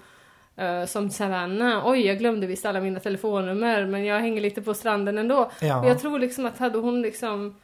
[0.62, 1.88] uh, som Savannah.
[1.88, 5.52] Oj, jag glömde visst alla mina telefonnummer men jag hänger lite på stranden ändå.
[5.62, 5.82] Ja.
[5.82, 7.56] Och jag tror liksom att hade hon liksom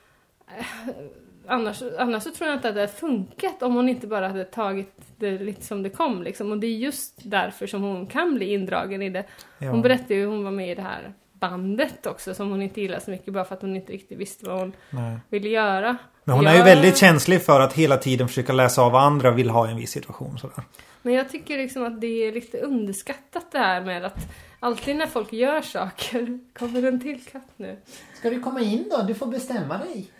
[1.47, 4.45] annars, annars så tror jag inte att det hade funkat om hon inte bara hade
[4.45, 6.51] tagit det lite som det kom liksom.
[6.51, 9.25] Och det är just därför som hon kan bli indragen i det.
[9.57, 9.69] Ja.
[9.69, 11.13] Hon berättade ju hur hon var med i det här
[11.49, 14.45] bandet också som hon inte gillade så mycket bara för att hon inte riktigt visste
[14.45, 15.17] vad hon Nej.
[15.29, 15.97] ville göra.
[16.23, 16.53] Men hon jag...
[16.53, 19.67] är ju väldigt känslig för att hela tiden försöka läsa av vad andra vill ha
[19.67, 20.37] i en viss situation.
[20.37, 20.63] Sådär.
[21.01, 24.17] Men jag tycker liksom att det är lite underskattat det här med att
[24.59, 27.77] alltid när folk gör saker kommer en till katt nu.
[28.19, 29.03] Ska du komma in då?
[29.03, 30.11] Du får bestämma dig.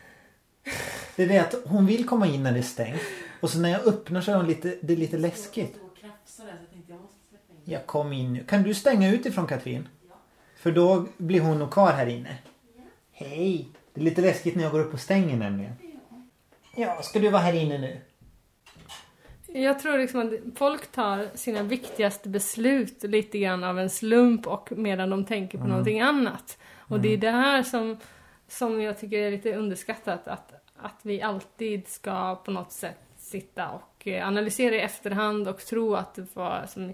[1.16, 3.02] Det är det att hon vill komma in när det är stängt.
[3.40, 5.80] Och så när jag öppnar så är hon lite, det är lite läskigt.
[7.66, 8.44] Ja, kom in nu.
[8.44, 9.88] Kan du stänga utifrån Katrin?
[10.64, 12.38] För då blir hon nog kvar här inne.
[13.12, 13.68] Hej!
[13.94, 15.74] Det är lite läskigt när jag går upp och stänger nämligen.
[16.76, 18.02] Ja, ska du vara här inne nu?
[19.48, 24.72] Jag tror liksom att folk tar sina viktigaste beslut lite grann av en slump och
[24.72, 25.70] medan de tänker på mm.
[25.70, 26.58] någonting annat.
[26.78, 27.20] Och det är mm.
[27.20, 27.98] det här som
[28.48, 33.70] som jag tycker är lite underskattat att, att vi alltid ska på något sätt sitta
[33.70, 36.94] och eh, analysera i efterhand och tro att det var som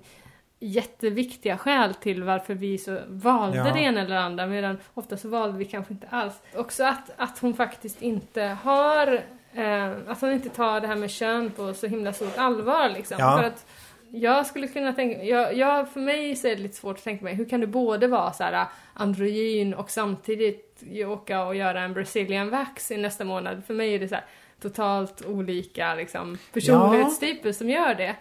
[0.59, 3.73] jätteviktiga skäl till varför vi så valde ja.
[3.73, 6.33] det ena eller andra medan ofta så valde vi kanske inte alls.
[6.55, 9.21] Också att, att hon faktiskt inte har
[9.53, 13.17] eh, att hon inte tar det här med kön på så himla stort allvar liksom.
[13.19, 13.37] Ja.
[13.37, 13.65] För att
[14.11, 17.23] jag skulle kunna tänka, jag, jag, för mig så är det lite svårt att tänka
[17.23, 21.81] mig, hur kan du både vara så här äh, androgyn och samtidigt åka och göra
[21.81, 23.63] en Brazilian wax i nästa månad?
[23.67, 24.25] För mig är det så här,
[24.61, 27.53] totalt olika liksom, personlighetstyper ja.
[27.53, 28.15] som gör det.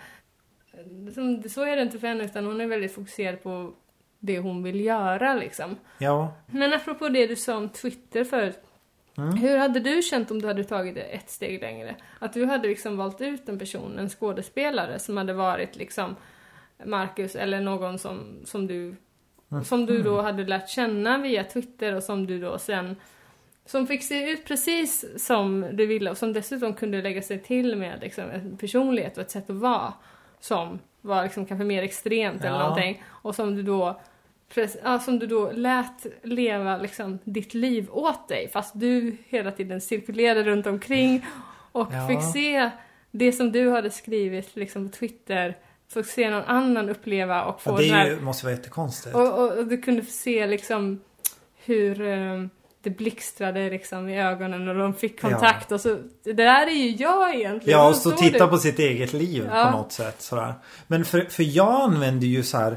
[1.14, 3.72] Som, så är det inte för henne utan hon är väldigt fokuserad på
[4.18, 5.76] det hon vill göra liksom.
[5.99, 6.33] Ja.
[6.47, 8.61] Men apropå det du sa om Twitter förut.
[9.16, 9.37] Mm.
[9.37, 11.97] Hur hade du känt om du hade tagit det ett steg längre?
[12.18, 16.16] Att du hade liksom valt ut en person, en skådespelare som hade varit liksom
[16.85, 18.97] Marcus eller någon som, som du
[19.51, 19.64] mm.
[19.64, 22.97] som du då hade lärt känna via Twitter och som du då sen
[23.66, 27.76] som fick se ut precis som du ville och som dessutom kunde lägga sig till
[27.76, 29.93] med liksom, en personlighet och ett sätt att vara
[30.41, 32.59] som var liksom kanske mer extremt eller Ja.
[32.62, 33.03] någonting.
[33.07, 34.01] Och som du då
[34.84, 39.80] ja, som du då lät leva liksom ditt liv åt dig fast du hela tiden
[39.80, 41.26] cirkulerade runt omkring
[41.72, 42.09] och Ja.
[42.09, 42.70] fick se
[43.11, 45.57] det som du hade skrivit liksom på Twitter,
[45.95, 49.14] fick se någon annan uppleva och få Ja, det är ju, måste vara jättekonstigt.
[49.16, 51.01] och, och, och du kunde se liksom
[51.64, 52.45] hur eh,
[52.83, 55.97] det blixtrade liksom i ögonen och de fick kontakt och så.
[56.24, 57.79] Det där är ju jag egentligen.
[57.79, 59.64] Ja, och står titta du- på sitt eget liv Ja.
[59.64, 60.22] på något sätt.
[60.22, 60.55] Sådär.
[60.87, 62.76] Men för, för jag använder ju så här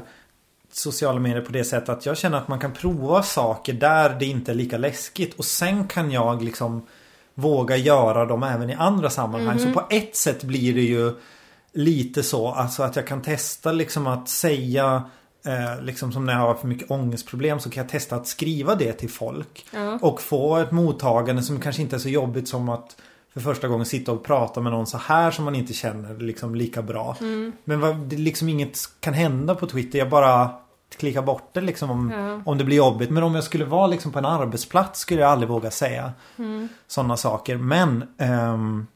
[0.72, 4.26] sociala medier på det sättet att jag känner att man kan prova saker där det
[4.26, 5.34] inte är lika läskigt.
[5.34, 6.86] Och sen kan jag liksom
[7.34, 9.56] våga göra dem även i andra sammanhang.
[9.56, 9.74] Mhm.
[9.74, 11.12] Så på ett sätt blir det ju
[11.72, 12.48] lite så.
[12.48, 15.02] Alltså att jag kan testa liksom att säga
[15.44, 18.74] Eh, liksom som när jag har för mycket ångestproblem så kan jag testa att skriva
[18.74, 19.66] det till folk.
[19.72, 19.98] Ja.
[20.02, 22.96] Och få ett mottagande som kanske inte är så jobbigt som att
[23.32, 26.54] för första gången sitta och prata med någon så här som man inte känner liksom
[26.54, 27.16] lika bra.
[27.20, 27.52] Mm.
[27.64, 29.98] Men vad, det liksom inget kan hända på Twitter.
[29.98, 30.50] Jag bara
[30.96, 32.42] klickar bort det liksom om, Ja.
[32.52, 33.10] om det blir jobbigt.
[33.10, 36.68] Men om jag skulle vara liksom på en arbetsplats skulle jag aldrig våga säga Mm.
[36.86, 37.56] sådana saker.
[37.56, 38.86] Men ehm,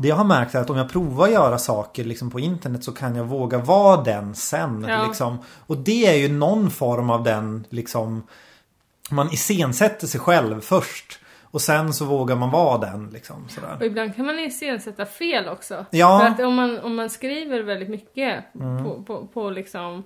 [0.00, 2.84] det jag har märkt är att om jag provar att göra saker liksom på internet
[2.84, 4.86] så kan jag våga vara den sen.
[4.88, 5.06] Ja.
[5.06, 5.38] Liksom.
[5.66, 8.22] Och det är ju någon form av den liksom
[9.10, 11.18] Man iscensätter sig själv först.
[11.50, 13.44] Och sen så vågar man vara den liksom.
[13.44, 13.82] Och Sådär.
[13.82, 15.86] ibland kan man iscensätta fel också.
[15.90, 16.18] Ja.
[16.20, 18.84] För att om man, om man skriver väldigt mycket Mm.
[18.84, 20.02] på, på, på liksom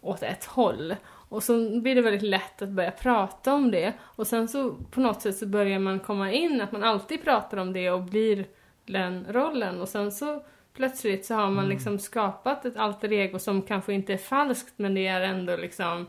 [0.00, 0.94] åt ett håll.
[1.28, 3.92] Och så blir det väldigt lätt att börja prata om det.
[4.00, 7.56] Och sen så på något sätt så börjar man komma in att man alltid pratar
[7.56, 8.46] om det och blir
[8.86, 9.80] den rollen.
[9.80, 10.42] Och sen så
[10.76, 11.68] plötsligt så har man Mm.
[11.68, 16.06] liksom skapat ett alter ego som kanske inte är falskt men det är ändå liksom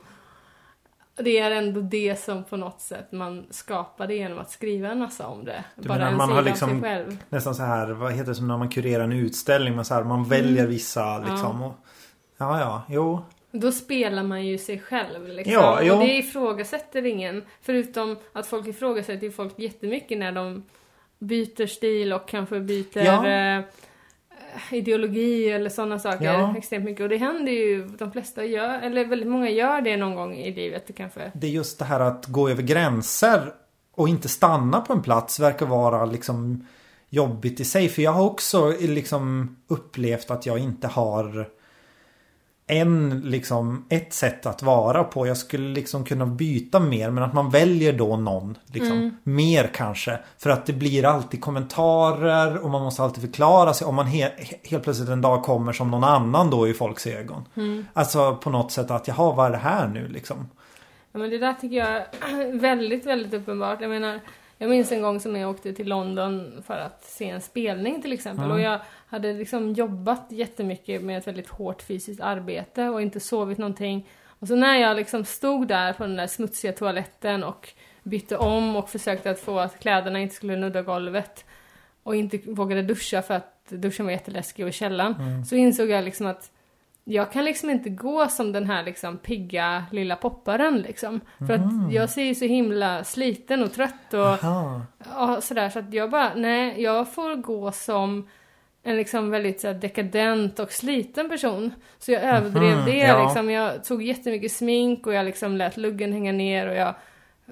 [1.18, 5.28] det är ändå det som på något sätt man skapade genom att skriva en massa
[5.28, 5.64] om det.
[5.76, 7.18] Du Bara menar en man sida har liksom- själv.
[7.30, 9.76] Nästan så här, vad heter det som när man kurerar en utställning.
[9.76, 11.62] Man, så här, man väljer vissa liksom.
[11.62, 11.74] Och,
[12.38, 13.22] ja, ja, jo.
[13.52, 15.54] Då spelar man ju sig själv liksom.
[15.54, 15.94] Ja, jo.
[15.94, 17.44] och det ifrågasätter ingen.
[17.62, 20.64] Förutom att folk ifrågasätter ju folk jättemycket när de
[21.20, 23.28] byter stil och kanske byter Ja.
[23.28, 23.64] eh,
[24.72, 26.56] ideologi eller sådana saker Ja.
[26.58, 27.04] extremt mycket.
[27.04, 30.52] Och det händer ju, de flesta gör, eller väldigt många gör det någon gång i
[30.56, 31.32] livet kanske.
[31.34, 33.54] Det är just det här att gå över gränser
[33.96, 36.68] och inte stanna på en plats verkar vara liksom
[37.10, 37.90] jobbigt i sig.
[37.90, 41.50] För jag har också liksom upplevt att jag inte har
[42.68, 45.28] en liksom ett sätt att vara på.
[45.28, 50.20] Jag skulle liksom kunna byta mer men att man väljer då någon liksom mer kanske.
[50.38, 54.32] För att det blir alltid kommentarer och man måste alltid förklara sig om man he
[54.64, 57.46] helt plötsligt en dag kommer som någon annan då i folks ögon.
[57.94, 60.50] Alltså på något sätt att jaha vad är det här nu liksom?
[61.12, 63.82] Ja men det där tycker jag är väldigt, väldigt uppenbart.
[63.82, 64.20] Jag menar,
[64.58, 68.14] jag minns en gång som jag åkte till London för att se en spelning till
[68.14, 68.46] exempel.
[68.46, 68.58] Mm.
[68.58, 73.58] Och jag hade liksom jobbat jättemycket med ett väldigt hårt fysiskt arbete och inte sovit
[73.58, 74.08] någonting.
[74.40, 77.70] Och så när jag liksom stod där på den där smutsiga toaletten och
[78.04, 81.46] bytte om och försökte att få att kläderna inte skulle nudda golvet
[82.04, 85.14] och inte vågade duscha för att duschen var jätteläskig och i källaren.
[85.14, 85.46] Mm.
[85.46, 86.52] Så insåg jag liksom att
[87.08, 91.20] jag kan liksom inte gå som den här liksom pigga lilla popparen liksom.
[91.48, 94.20] För att jag ser ju så himla sliten och trött och
[95.16, 98.28] ja, sådär så att jag bara, nej, jag får gå som
[98.84, 101.74] en liksom väldigt så här, dekadent och sliten person.
[102.00, 103.24] Så jag överdrev Mhm, det ja.
[103.24, 103.50] liksom.
[103.50, 106.94] Jag tog jättemycket smink och jag liksom lät luggen hänga ner och jag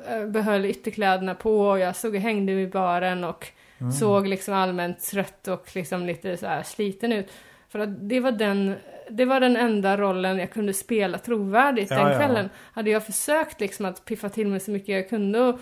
[0.10, 3.48] eh, behöll ytterkläderna på och jag stod och hängde vid baren och
[3.80, 3.92] Mm.
[3.92, 7.32] såg liksom allmänt trött och liksom lite så här sliten ut.
[7.70, 8.76] För att det var den,
[9.18, 12.18] det var den enda rollen jag kunde spela trovärdigt Ja, den ja.
[12.18, 12.50] kvällen.
[12.74, 15.60] Hade jag försökt liksom att piffa till mig så mycket jag kunde och,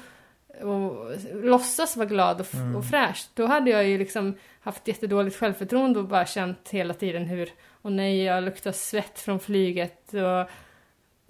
[0.61, 2.75] och låtsas vara glad och, Mm.
[2.75, 7.25] och fräsch, då hade jag ju liksom haft jättedåligt självförtroende och bara känt hela tiden
[7.25, 7.49] hur,
[7.81, 10.49] och nej, jag luktar svett från flyget och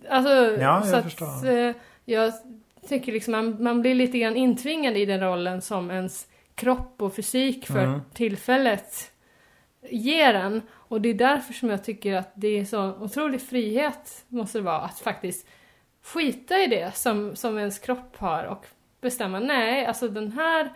[0.09, 1.71] Alltså, jag så att eh,
[2.05, 2.33] jag
[2.89, 7.15] tycker liksom man, man blir lite grann intvingad i den rollen som ens kropp och
[7.15, 8.01] fysik för Mm.
[8.13, 9.11] tillfället
[9.89, 10.61] ger en.
[10.91, 14.61] Och det är därför som jag tycker att det är så otrolig frihet måste det
[14.63, 15.47] vara att faktiskt
[16.03, 18.65] skita i det som, som ens kropp har och
[19.01, 20.69] bestämma nej, alltså den här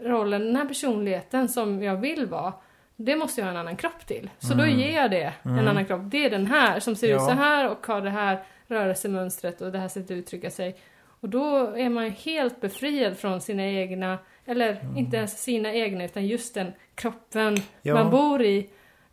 [0.00, 2.52] rollen, den här personligheten som jag vill vara
[2.96, 4.30] det måste jag ha en annan kropp till.
[4.38, 6.00] Så då ger jag det en annan kropp.
[6.04, 7.22] Det är den här som ser ut Mm.
[7.22, 7.28] Ja.
[7.28, 10.76] så här och har det här rörelsemönstret och det här sättet att uttrycka sig.
[11.20, 14.96] Och då är man helt befriad från sina egna, eller Mm.
[14.96, 17.94] inte ens sina egna utan just den kroppen Ja.
[17.94, 18.70] man bor i.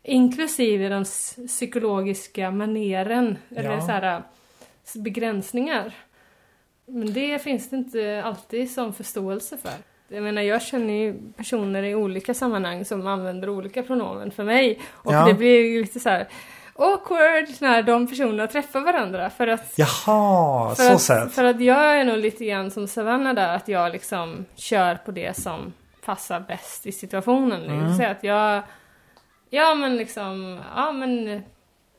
[0.08, 3.80] Inklusive de s- psykologiska maneren, eller Ja.
[3.80, 4.22] så här
[4.94, 5.92] begränsningar.
[6.86, 9.70] Men det finns det inte alltid som förståelse för.
[10.08, 14.80] Jag menar, jag känner ju personer i olika sammanhang som använder olika pronomen för mig.
[14.90, 15.26] Och Ja.
[15.26, 16.28] det blir ju lite så här.
[16.80, 19.30] awkward när de personerna träffar varandra.
[19.30, 21.32] För att, Jaha, för så att, sett.
[21.32, 25.10] för att jag är nog lite grann som Savannah där, att jag liksom kör på
[25.10, 25.72] det som
[26.04, 27.64] passar bäst i situationen.
[27.64, 27.96] Mm.
[27.96, 28.62] säga att jag,
[29.50, 31.42] ja men liksom, ja men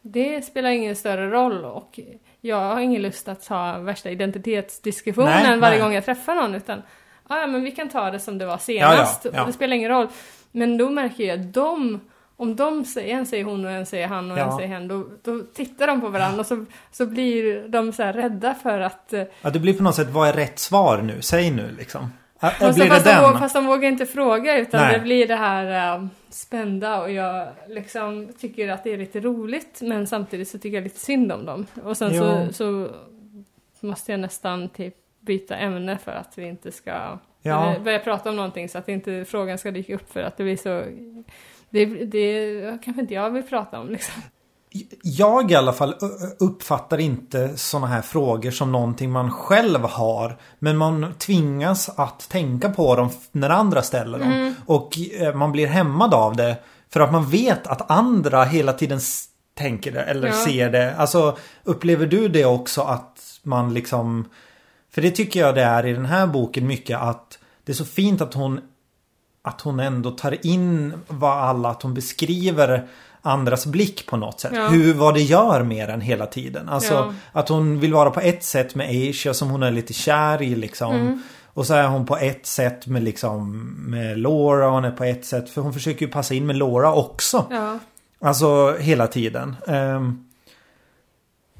[0.01, 1.99] det spelar ingen större roll och
[2.41, 5.81] jag har ingen lust att ha värsta identitetsdiskussionen Nej, varje nej.
[5.83, 6.81] gång jag träffar någon utan
[7.29, 9.45] ja men vi kan ta det som det var senast Ja, ja, ja.
[9.45, 10.07] det spelar ingen roll.
[10.51, 11.99] Men då märker jag att de
[12.37, 15.07] om de säger, en säger hon och en säger han och en säger hen, då,
[15.23, 19.13] då tittar de på varandra och så, så blir de så rädda för att...
[19.13, 21.21] eh, Ja, det blir på något sätt, vad är rätt svar nu?
[21.21, 22.01] Säg nu liksom.
[22.41, 23.23] Ä- Fast, blir det fast, de, den?
[23.23, 24.93] vågar- fast de vågar inte fråga utan Nej.
[24.93, 29.81] det blir det här äh, spända och jag liksom tycker att det är lite roligt
[29.81, 31.65] men samtidigt så tycker jag lite synd om dem.
[31.83, 37.17] Och sen så, så måste jag nästan typ byta ämne för att vi inte ska
[37.41, 37.75] Ja.
[37.83, 40.57] börja prata om någonting så att inte frågan ska dyka upp för att det blir
[40.57, 40.83] så
[41.69, 44.21] det, det kanske inte jag vill prata om liksom.
[45.01, 45.95] Jag i alla fall
[46.39, 50.37] uppfattar inte sådana här frågor som någonting man själv har.
[50.59, 54.31] Men man tvingas att tänka på dem när andra ställer dem.
[54.31, 54.55] Mm.
[54.65, 56.57] Och eh, man blir hämmad av det.
[56.89, 58.99] För att man vet att andra hela tiden
[59.53, 60.33] tänker det eller Ja.
[60.33, 60.95] ser det.
[60.95, 64.29] Alltså upplever du det också att man liksom...
[64.91, 67.85] För det tycker jag det är i den här boken mycket att det är så
[67.85, 68.61] fint att hon
[69.41, 72.87] att hon ändå tar in vad alla, att hon beskriver
[73.21, 74.51] andras blick på något sätt.
[74.55, 74.67] Ja.
[74.67, 76.69] Hur, vad det gör med den hela tiden.
[76.69, 77.13] Alltså Ja.
[77.31, 80.55] att hon vill vara på ett sätt med Asia som hon är lite kär i
[80.55, 80.95] liksom.
[80.95, 81.21] Mm.
[81.53, 83.51] Och så är hon på ett sätt med liksom
[83.87, 85.49] med Laura och hon är på ett sätt.
[85.49, 87.45] För hon försöker ju passa in med Laura också.
[87.49, 87.79] Ja.
[88.21, 89.55] Alltså hela tiden.
[89.67, 90.25] Ehm,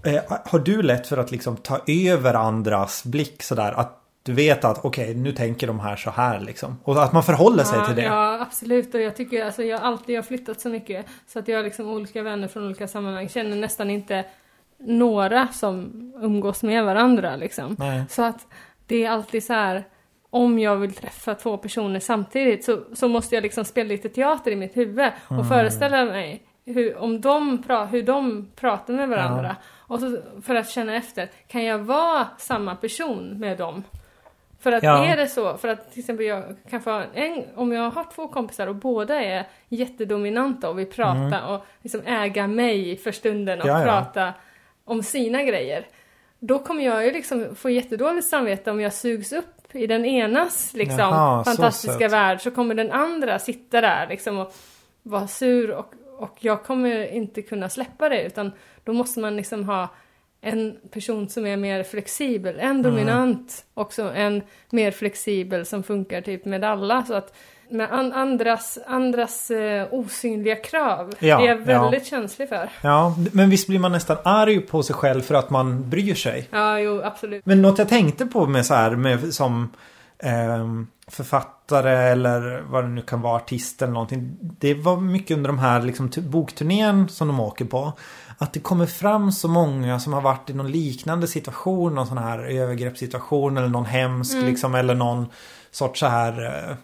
[0.06, 3.72] eh, har du lätt för att liksom ta över andras blick sådär?
[3.72, 3.99] Att
[4.30, 6.78] du vet att okej nu tänker de här så här liksom.
[6.84, 8.02] Och att man förhåller sig ja, till det.
[8.02, 8.94] Ja, absolut.
[8.96, 11.06] Och jag tycker, alltså jag alltid har flyttat så mycket.
[11.28, 13.30] Så att jag har liksom olika vänner från olika sammanhang.
[13.30, 14.26] Känner nästan inte
[14.78, 17.76] några som umgås med varandra liksom.
[17.80, 18.04] Nej.
[18.10, 18.48] Så att
[18.88, 19.84] det är alltid så här.
[20.30, 24.52] Om jag vill träffa två personer samtidigt så, så måste jag liksom spela lite teater
[24.52, 25.46] i mitt huvud och Mm.
[25.48, 29.56] föreställa mig hur, om de pra, hur de pratar med varandra.
[29.78, 33.84] Och så, för att känna efter, kan jag vara samma person med dem?
[34.60, 35.06] För att Ja.
[35.06, 38.28] är det så, för att till exempel jag kan få en, om jag har två
[38.28, 43.68] kompisar och båda är jättedominanta och vill prata och liksom äga mig för stunden och
[43.68, 43.82] Mm.
[43.82, 44.02] Ja, ja.
[44.04, 44.34] prata
[44.86, 45.88] om sina grejer.
[46.40, 50.74] Då kommer jag ju liksom få jättedåligt samvete om jag sugs upp i den enas
[50.74, 52.12] liksom Jaha, så fantastiska sött.
[52.14, 54.54] värld så kommer den andra sitta där liksom och
[55.04, 58.52] vara sur och, och jag kommer inte kunna släppa det utan
[58.84, 59.90] då måste man liksom ha
[60.42, 66.46] en person som är mer flexibel, en dominant, också en mer flexibel som funkar typ
[66.46, 67.34] med alla så att
[67.72, 71.82] med an, andras, andras eh, osynliga krav, Ja, det är jag ja.
[71.82, 72.70] väldigt känslig för.
[72.82, 76.48] Ja, men visst blir man nästan arg på sig själv för att man bryr sig.
[76.52, 77.46] Ja, jo, absolut.
[77.46, 79.70] Men något jag tänkte på med så här med som
[80.20, 84.38] ehm, författare eller vad det nu kan vara, artist eller någonting.
[84.42, 87.94] Det var mycket under de här liksom, bokturnén som de åker på.
[88.42, 92.18] Att det kommer fram så många som har varit i någon liknande situation, någon sån
[92.18, 95.26] här övergreppssituation eller någon hemsk liksom eller någon
[95.72, 96.76] sorts så här eh,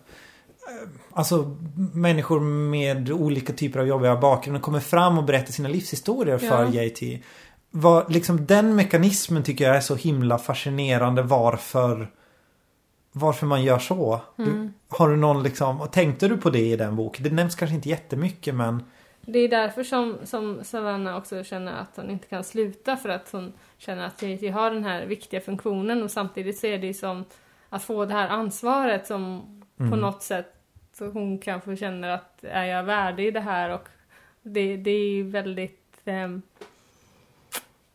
[1.14, 1.58] Alltså
[1.93, 6.84] människor med olika typer av jobbiga bakgrunder kommer fram och berättar sina livshistorier för Ja.
[6.84, 7.24] JT.
[7.72, 12.12] Vad, liksom den mekanismen tycker jag är så himla fascinerande varför
[13.12, 14.22] Varför man gör så.
[14.36, 17.24] Du, har du någon liksom, tänkte du på det i den boken?
[17.24, 18.84] Det nämns kanske inte jättemycket men
[19.26, 23.32] Det är därför som, som Savannah också känner att hon inte kan sluta för att
[23.32, 26.94] hon känner att JT har den här viktiga funktionen och samtidigt så är det ju
[26.94, 27.26] som
[27.70, 29.42] att få det här ansvaret som
[29.78, 30.54] på något sätt
[30.94, 33.70] så hon kanske känner att är jag värdig det här?
[33.70, 33.90] Och
[34.42, 36.42] det, det är väldigt ehm,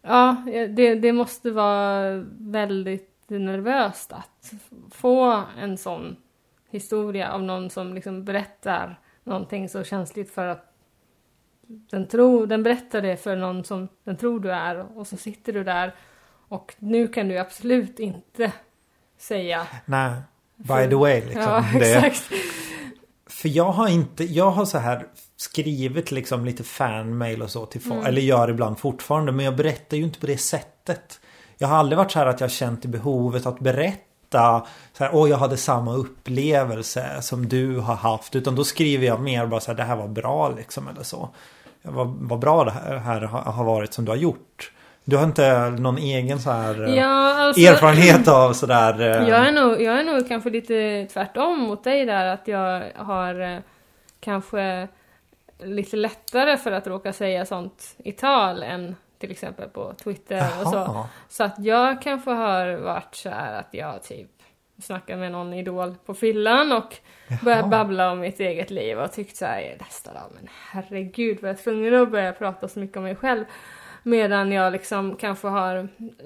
[0.03, 0.37] Ja,
[0.69, 4.53] det, det måste vara väldigt nervöst att
[4.91, 6.17] få en sån
[6.71, 10.70] historia av någon som liksom berättar någonting så känsligt för att
[11.91, 15.53] den, tror, den berättar det för någon som den tror du är och så sitter
[15.53, 15.95] du där
[16.49, 18.53] och nu kan du absolut inte
[19.19, 20.13] säga nej.
[20.57, 21.43] By the way liksom.
[21.43, 22.33] Ja, det, exakt.
[23.27, 25.07] För jag har inte, jag har så här
[25.37, 27.95] skrivit liksom lite fanmail och så till folk.
[27.95, 28.07] Mm.
[28.07, 29.33] Eller gör ibland fortfarande.
[29.33, 31.21] Men jag berättar ju inte på det sättet.
[31.59, 34.67] Jag har aldrig varit så här att jag känt behovet att berätta.
[34.93, 38.37] Så här, åh jag hade samma upplevelse som du har haft.
[38.37, 41.31] Utan då skriver jag mer bara så här, det här var bra liksom eller så.
[41.83, 44.73] Vad, vad bra det här, här har varit som du har gjort.
[45.05, 49.01] Du har inte någon egen så här eh, Ja, alltså, erfarenhet av sådär.
[49.01, 52.83] eh, Jag är, nog, jag är nog kanske lite tvärtom mot dig där att jag
[52.97, 53.59] har eh,
[54.21, 54.89] kanske
[55.63, 60.69] lite lättare för att råka säga sånt i tal än till exempel på Twitter och
[60.69, 61.07] så.
[61.29, 64.31] Så att jag kanske har varit så här att jag typ
[64.83, 66.97] snackar med någon idol på fyllan och
[67.45, 71.59] börjar babbla om mitt eget liv och tyckt så här nästan, men herregud var jag
[71.59, 73.45] tvungen att börja prata så mycket om mig själv.
[74.03, 75.77] Medan jag liksom kanske har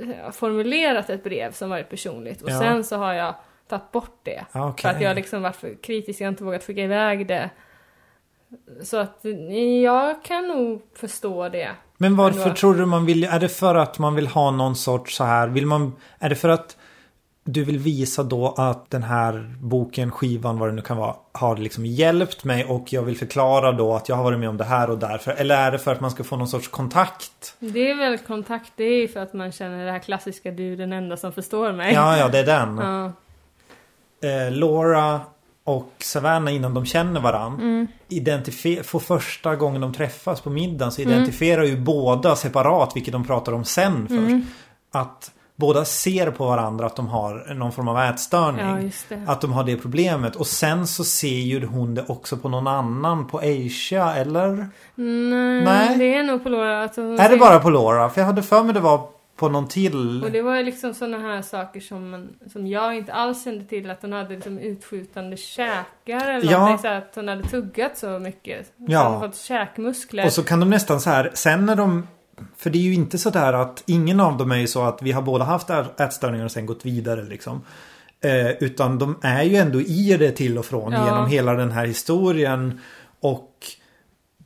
[0.00, 2.58] eh, formulerat ett brev som varit personligt och Ja.
[2.58, 3.34] sen så har jag
[3.68, 4.44] tagit bort det.
[4.52, 4.90] Ja, För okej.
[4.90, 7.50] att jag liksom varit för kritisk, jag har inte vågat skicka iväg det.
[8.82, 11.70] Så att eh, jag kan nog förstå det.
[11.96, 12.54] Men varför Ändå.
[12.54, 13.24] tror du man vill...
[13.24, 15.48] Är det för att man vill ha någon sorts så här...
[15.48, 15.96] Vill man...
[16.18, 16.76] Är det för att
[17.44, 21.56] du vill visa då att den här boken, skivan, vad det nu kan vara, har
[21.56, 24.64] liksom hjälpt mig och jag vill förklara då att jag har varit med om det
[24.64, 25.32] här och därför.
[25.32, 27.56] Eller är det för att man ska få någon sorts kontakt?
[27.58, 30.72] Det är väl kontakt, det är ju för att man känner det här klassiska du
[30.72, 31.94] är den enda som förstår mig.
[31.94, 32.78] Ja, ja, det är den.
[32.78, 33.12] Ja.
[34.28, 35.20] Eh, Laura
[35.64, 37.54] och Savannah innan de känner varann.
[37.54, 37.86] Mm.
[38.84, 43.52] För första gången de träffas på middagen så identifierar ju båda separat, vilket de pratar
[43.52, 44.18] om sen först.
[44.18, 44.46] Mm.
[44.90, 48.66] Att båda ser på varandra att de har någon form av ätstörning.
[48.66, 49.22] Ja, just det.
[49.26, 50.36] Att de har det problemet.
[50.36, 53.26] Och sen så ser ju hon det också på någon annan.
[53.26, 54.68] På Asia eller?
[54.94, 55.98] Nej, Nej.
[55.98, 58.10] det är nog på Laura hon Är det ser- bara på Laura?
[58.10, 60.24] För jag hade för mig det var på någon till.
[60.24, 63.90] Och det var liksom sådana här saker som, som jag inte alls kände till.
[63.90, 66.58] Att hon hade liksom utskjutande käkar eller Ja.
[66.58, 66.78] någonting.
[66.82, 68.72] Så att hon hade tuggat så mycket.
[68.76, 69.08] Ja.
[69.08, 70.24] hon fått käkmuskler.
[70.26, 72.06] Och så kan de nästan så här, sen när de...
[72.56, 75.02] För det är ju inte så där att ingen av dem är ju så att
[75.02, 75.70] vi har båda haft
[76.00, 77.62] ätstörningar och sen gått vidare liksom.
[78.20, 81.04] Eh, utan de är ju ändå i det till och från Ja.
[81.04, 82.80] genom hela den här historien.
[83.20, 83.50] Och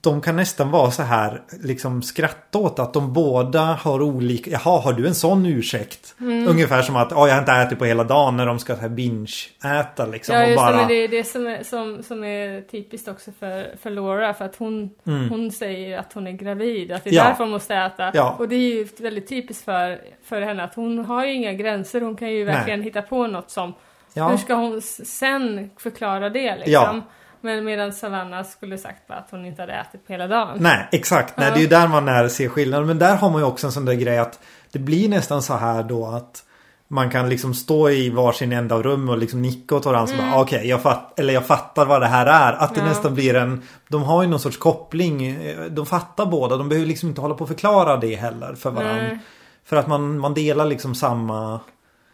[0.01, 4.51] de kan nästan vara så här liksom skratta åt att de båda har olika.
[4.51, 6.15] Jaha, har du en sån ursäkt?
[6.21, 6.49] Mm.
[6.49, 8.89] Ungefär som att "Ja, jag har inte ätit på hela dagen när de ska här
[8.89, 10.35] binge-äta liksom.
[10.35, 10.77] Ja och just det, bara...
[10.77, 14.35] men det är det som är, som, som är typiskt också för, för Laura.
[14.35, 15.29] För att hon, Mm.
[15.31, 16.93] hon säger att hon är gravid.
[16.93, 17.25] Att det är Ja.
[17.25, 18.11] därför hon måste äta.
[18.15, 18.37] Ja.
[18.39, 22.01] Och det är ju väldigt typiskt för, för henne att hon har ju inga gränser.
[22.01, 22.55] Hon kan ju Nej.
[22.55, 23.75] verkligen hitta på något som
[24.15, 24.29] Ja.
[24.29, 26.73] Hur ska hon sen förklara det liksom?
[26.73, 27.03] Ja.
[27.41, 30.57] Men medan Savannah skulle sagt att hon inte hade ätit på hela dagen.
[30.61, 31.37] Nej, exakt.
[31.37, 32.87] Nej, det är ju där man när ser skillnaden.
[32.87, 34.41] Men där har man ju också en sån där grej att
[34.73, 36.45] det blir nästan så här då att
[36.89, 40.15] man kan liksom stå i varsin ända av rum och liksom nicka åt varandra.
[40.15, 40.35] Mm.
[40.35, 42.53] Okej, okay, jag, fatt, eller jag fattar vad det här är.
[42.53, 42.87] Att det Ja.
[42.87, 43.63] nästan blir en...
[43.89, 45.39] De har ju någon sorts koppling.
[45.71, 46.57] De fattar båda.
[46.57, 49.03] De behöver liksom inte hålla på och förklara det heller för varandra.
[49.03, 49.19] Nej.
[49.65, 51.61] För att man, man delar liksom samma...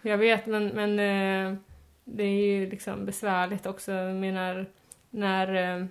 [0.03, 1.59] Jag vet men, men eh,
[2.05, 3.93] det är ju liksom besvärligt också.
[3.93, 4.66] Jag menar
[5.15, 5.87] när, eh,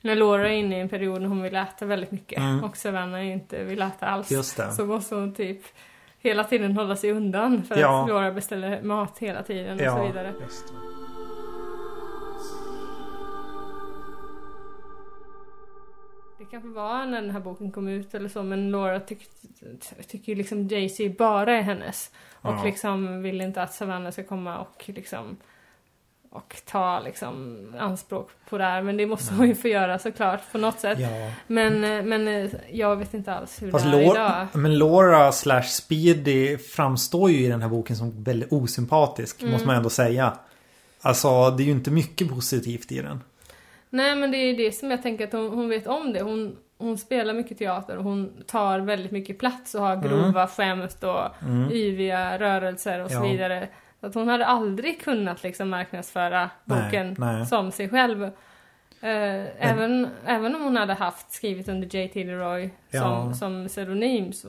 [0.00, 2.64] när Laura är inne i en period när hon vill äta väldigt mycket Mm.
[2.64, 4.28] och Savannah inte vill äta alls.
[4.76, 5.60] Så måste hon typ
[6.18, 8.02] hela tiden hålla sig undan för Ja.
[8.02, 10.32] att Laura beställer mat hela tiden och så vidare.
[16.38, 16.44] det.
[16.50, 19.28] Kanske var när den här boken kom ut eller så men Laura tyck,
[20.08, 22.10] tycker ju liksom Jay-Z bara är hennes.
[22.32, 22.64] Och Ja.
[22.64, 25.36] liksom vill inte att Savannah ska komma och liksom
[26.36, 28.82] och ta liksom anspråk på det här.
[28.82, 30.98] Men det måste hon ju få göra såklart på något sätt.
[31.00, 31.08] Ja.
[31.46, 34.46] Men, eh, men eh, jag vet inte alls hur Fast det är Laura, idag.
[34.52, 39.40] men Laura slash Speedy framstår ju i den här boken som väldigt osympatisk.
[39.40, 39.52] Mm.
[39.52, 40.38] Måste man ändå säga.
[41.00, 43.20] Alltså det är ju inte mycket positivt i den.
[43.90, 46.22] Nej men det är det som jag tänker att hon, hon vet om det.
[46.22, 51.04] Hon, hon spelar mycket teater och hon tar väldigt mycket plats och har grova skämt
[51.04, 51.70] och Mm.
[51.72, 53.22] yviga rörelser och så Ja.
[53.22, 53.68] vidare.
[54.00, 57.46] Att hon hade aldrig kunnat liksom marknadsföra Nej, boken nej.
[57.46, 58.24] som sig själv.
[59.00, 62.24] Eh, även, även om hon hade haft skrivit under J.T.
[62.24, 63.00] Leroy Ja.
[63.02, 64.48] som, som pseudonym så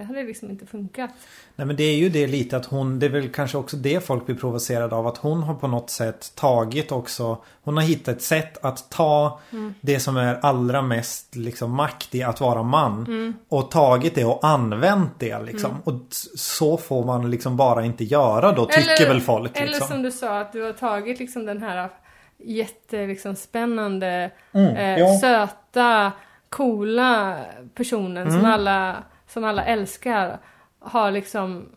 [0.00, 1.10] det hade liksom inte funkat.
[1.56, 4.04] Nej men det är ju det lite att hon, det är väl kanske också det
[4.06, 5.06] folk blir provocerade av.
[5.06, 9.40] Att hon har på något sätt tagit också, hon har hittat ett sätt att ta
[9.52, 9.74] Mm.
[9.80, 13.34] det som är allra mest liksom makt i att vara man.
[13.48, 15.70] Och tagit det och använt det liksom.
[15.84, 19.56] Och s- så får man liksom bara inte göra då, tycker väl folk.
[19.56, 19.88] Eller liksom.
[19.88, 21.88] som du sa, att du har tagit liksom den här
[22.38, 26.12] jätte liksom, spännande, Mm, eh, söta,
[26.48, 27.36] coola
[27.74, 28.50] personen som, Mm.
[28.50, 28.96] alla,
[29.32, 30.38] som alla älskar.
[30.78, 31.68] Har liksom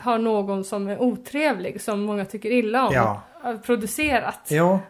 [0.00, 2.94] har någon som är otrevlig, som många tycker illa om.
[2.94, 3.22] Ja.
[3.66, 4.40] Producerat.
[4.48, 4.80] Ja.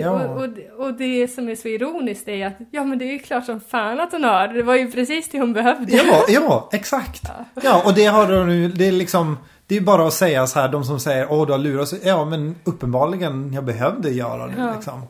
[0.00, 0.10] Ja.
[0.10, 3.18] och, och, och det som är så ironiskt är att ja men det är ju
[3.18, 4.48] klart som fan att hon har.
[4.48, 5.96] Det var ju precis det hon behövde.
[5.96, 7.22] Ja, ja, exakt.
[7.62, 10.46] Ja, och det har du nu, det är liksom Det är ju bara att säga
[10.46, 11.92] så här, de som säger åh du har lurat.
[12.02, 14.74] Ja, men uppenbarligen jag behövde göra det Ja.
[14.74, 15.02] liksom.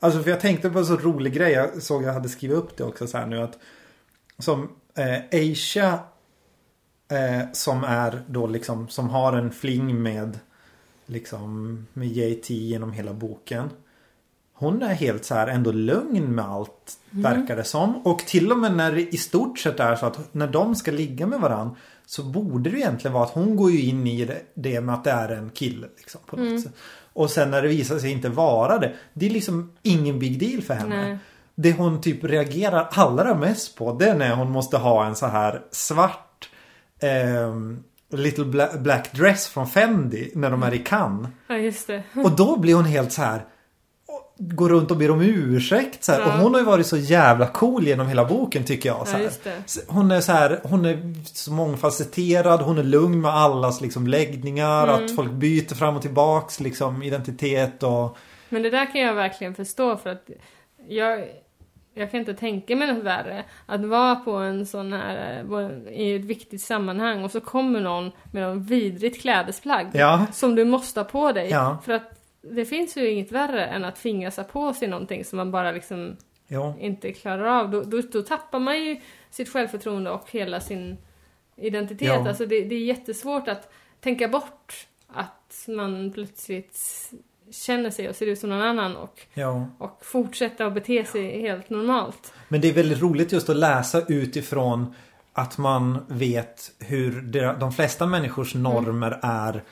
[0.00, 1.52] Alltså för jag tänkte på en så rolig grej.
[1.52, 3.58] Jag såg jag hade skrivit upp det också så här nu att
[4.38, 5.98] som eh, Aisha
[7.08, 10.38] eh, som är då liksom som har en fling med
[11.06, 13.70] liksom med JT genom hela boken.
[14.52, 18.06] hon är helt så här ändå lugn med allt verkar det som.
[18.06, 20.90] Och till och med när det i stort sett är så att när de ska
[20.90, 21.76] ligga med varandra
[22.06, 25.04] så borde det egentligen vara att hon går ju in i det, det med att
[25.04, 25.86] det är en kille.
[25.96, 26.72] Liksom, på något sätt.
[27.12, 28.94] Och sen när det visar sig inte vara det.
[29.12, 31.08] Det är liksom ingen big deal för henne.
[31.08, 31.18] Nej.
[31.62, 35.26] Det hon typ reagerar allra mest på det är när hon måste ha en så
[35.26, 36.48] här svart
[37.00, 37.82] ehm,
[38.12, 41.30] Little Bla- Black Dress från Fendi när de är i Cannes.
[41.46, 42.02] Ja, just det.
[42.24, 43.44] Och då blir hon helt så här
[44.42, 46.12] Går runt och ber om ursäkt så.
[46.12, 46.24] Ja.
[46.26, 49.08] Och hon har ju varit så jävla cool genom hela boken tycker jag.
[49.08, 49.50] Så Ja.
[49.88, 54.88] Hon är så här, hon är så mångfacetterad, hon är lugn med allas liksom läggningar,
[54.88, 55.04] Mm.
[55.04, 58.16] att folk byter fram och tillbaks liksom identitet och...
[58.48, 60.30] Men det där kan jag verkligen förstå för att
[60.88, 61.24] jag,
[61.94, 63.44] jag kan inte tänka mig något värre.
[63.66, 68.10] Att vara på en sån här, eh, i ett viktigt sammanhang och så kommer någon
[68.32, 69.86] med någon vidrigt klädesplagg.
[69.92, 71.48] Ja, Som du måste ha på dig.
[71.50, 71.78] Ja.
[71.84, 75.36] För att det finns ju inget värre än att tvingas ha på sig någonting som
[75.36, 76.16] man bara liksom
[76.46, 76.74] ja.
[76.80, 77.70] inte klarar av.
[77.70, 80.96] Då, då, då tappar man ju sitt självförtroende och hela sin
[81.56, 82.08] identitet.
[82.08, 82.28] Ja.
[82.28, 87.10] Alltså det, det är jättesvårt att tänka bort att man plötsligt
[87.52, 89.66] känner sig och ser ut som någon annan och, ja.
[89.78, 92.32] och fortsätta att bete sig helt normalt.
[92.48, 94.94] Men det är väldigt roligt just att läsa utifrån
[95.32, 97.22] att man vet hur
[97.60, 99.62] de flesta människors normer är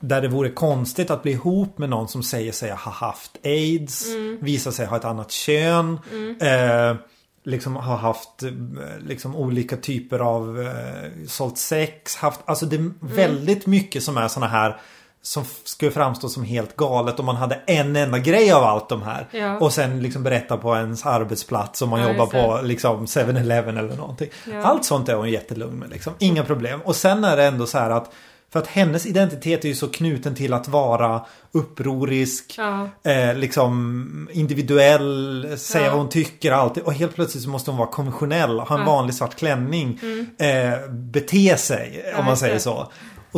[0.00, 4.06] där det vore konstigt att bli ihop med någon som säger sig ha haft aids,
[4.40, 5.98] visar sig ha ett annat kön,
[6.40, 6.96] eh,
[7.44, 8.50] liksom har haft eh,
[8.98, 14.28] liksom olika typer av eh, sålt sex, haft, alltså det är väldigt mycket som är
[14.28, 14.80] såna här
[15.28, 19.02] som skulle framstå som helt galet om man hade en enda grej av allt de
[19.02, 19.28] här.
[19.30, 19.58] Ja.
[19.58, 23.96] Och sen liksom berätta på ens arbetsplats om man Ja, jobbar på liksom 7-Eleven eller
[23.96, 24.28] någonting.
[24.52, 24.62] Ja.
[24.62, 26.12] Allt sånt är hon jättelugn med liksom.
[26.18, 26.80] Inga problem.
[26.84, 28.12] Och sen är det ändå så här att
[28.52, 32.58] för att hennes identitet är ju så knuten till att vara upprorisk,
[33.02, 36.82] eh, liksom individuell, säga vad hon tycker alltid.
[36.82, 40.00] Och helt plötsligt så måste hon vara konventionell, ha en vanlig svart klänning,
[40.38, 42.88] eh, bete sig om man säger så.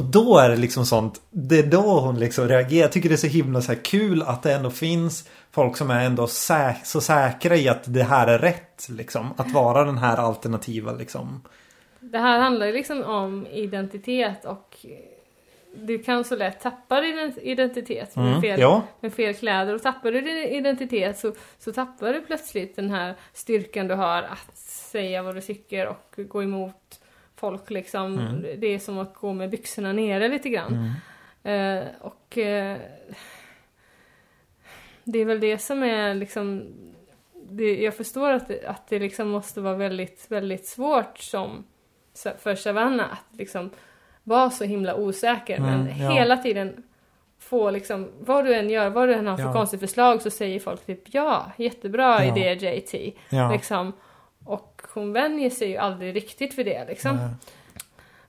[0.00, 2.82] Och då är det liksom sånt, det är då hon liksom reagerar.
[2.82, 6.04] Jag tycker det är så himla så kul att det ändå finns folk som är
[6.04, 8.88] ändå sä så säkra i att det här är rätt.
[8.88, 9.34] Liksom.
[9.36, 11.42] Att vara den här alternativa liksom.
[12.00, 14.86] Det här handlar ju liksom om identitet och
[15.74, 18.82] du kan så lätt tappa din identitet med, Mm, fel, ja.
[19.00, 19.74] med fel kläder.
[19.74, 24.22] Och tappar du din identitet så, så tappar du plötsligt den här styrkan du har
[24.22, 26.99] att säga vad du tycker och gå emot
[27.40, 28.18] folk liksom.
[28.18, 28.60] Mm.
[28.60, 30.92] Det är som att gå med byxorna nere lite grann.
[31.42, 32.76] Eh, och eh,
[35.04, 36.62] det är väl det som är liksom
[37.50, 41.64] det, jag förstår att det, att det liksom måste vara väldigt, väldigt svårt som
[42.38, 43.70] för Savanna att liksom
[44.24, 46.10] vara så himla osäker men Mm, ja.
[46.10, 46.82] hela tiden
[47.38, 49.52] få liksom, vad du än gör, vad du än har för Ja.
[49.52, 52.36] konstigt förslag så säger folk typ ja, jättebra Ja.
[52.36, 53.14] idé JT.
[53.30, 53.52] Ja.
[53.52, 53.92] Liksom.
[54.94, 57.16] Hon vänjer sig ju aldrig riktigt för det liksom.
[57.16, 57.28] Nej.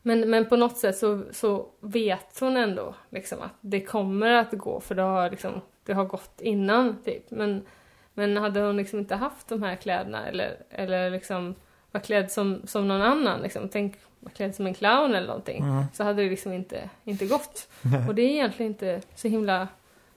[0.01, 4.51] Men, men på något sätt så, så vet hon ändå liksom att det kommer att
[4.51, 7.31] gå för det har, liksom, det har gått innan typ.
[7.31, 7.65] Men,
[8.13, 11.55] men hade hon liksom inte haft de här kläderna eller, eller liksom
[11.91, 15.63] var klädd som, som någon annan, liksom, tänk var klädd som en clown eller någonting,
[15.63, 15.83] Mm.
[15.93, 17.67] så hade det liksom inte, inte gått.
[18.07, 19.67] Och det är egentligen inte så himla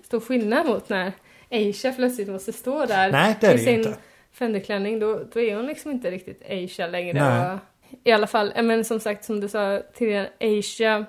[0.05, 1.12] stor skillnad mot när
[1.51, 3.97] Aisha plötsligt måste stå där Nej, det är det sin inte.
[4.35, 7.53] Fenderklänning, då, då är hon liksom inte riktigt Aisha längre.
[7.53, 7.59] Och,
[8.05, 11.05] I alla fall, eh, men som sagt som du sa tidigare, Aisha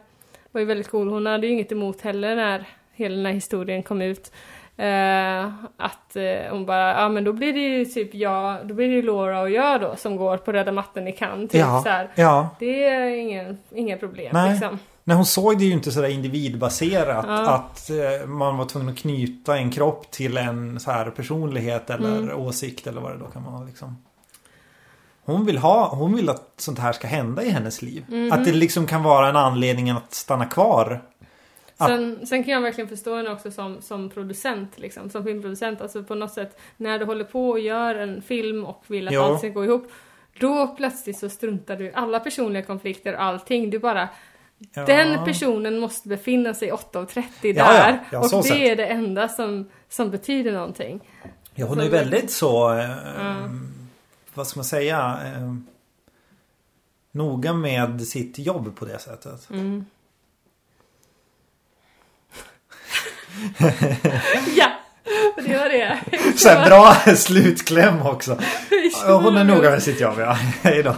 [0.52, 1.10] var ju väldigt cool.
[1.10, 4.32] Hon hade ju inget emot heller när hela den här historien kom ut.
[4.78, 5.46] Eh,
[5.78, 8.94] att eh, hon bara, ja men då blir det ju typ jag, då blir det
[8.96, 11.52] ju Laura och jag då som går på röda mattan i Cannes.
[11.52, 11.82] Typ, Ja.
[11.84, 12.10] så här.
[12.16, 12.50] Ja.
[12.60, 14.52] Det är ingen, inga problem Nej.
[14.52, 14.80] liksom.
[15.04, 17.26] Nej, hon såg det ju inte sådär individbaserat.
[17.28, 17.50] Ja.
[17.54, 22.18] Att eh, man var tvungen att knyta en kropp till en så här personlighet eller
[22.18, 22.40] Mm.
[22.40, 23.64] åsikt eller vad det då kan vara.
[23.64, 23.98] Liksom.
[25.26, 28.06] Hon vill ha, hon vill att sånt här ska hända i hennes liv.
[28.08, 28.32] Mhm.
[28.32, 31.02] Att det liksom kan vara en anledning att stanna kvar.
[31.78, 35.82] Sen, sen kan jag verkligen förstå henne också som, som producent, liksom, som filmproducent.
[35.82, 39.14] Alltså på något sätt, när du håller på och gör en film och vill att
[39.14, 39.26] Ja.
[39.26, 39.92] allt ska gå ihop.
[40.40, 43.70] Då plötsligt så struntar du i alla personliga konflikter och allting.
[43.70, 44.10] Du bara,
[44.74, 44.86] Ja.
[44.86, 47.54] den personen måste befinna sig 8.30 där.
[47.54, 47.98] Ja, ja.
[48.12, 48.58] Ja, och det sett.
[48.58, 51.00] är det enda som, som betyder någonting.
[51.56, 52.74] Ja, hon är väldigt så...
[52.74, 53.50] Eh.
[54.34, 55.20] Vad ska man säga?
[55.26, 55.56] Eh,
[57.12, 59.50] noga med sitt jobb på det sättet.
[59.50, 59.86] Mm.
[64.58, 64.68] ja,
[65.36, 65.98] det var det.
[66.38, 68.38] Så här, bra slutkläm också.
[69.06, 70.38] Hon är noga med sitt jobb, ja.
[70.64, 70.96] Hej då.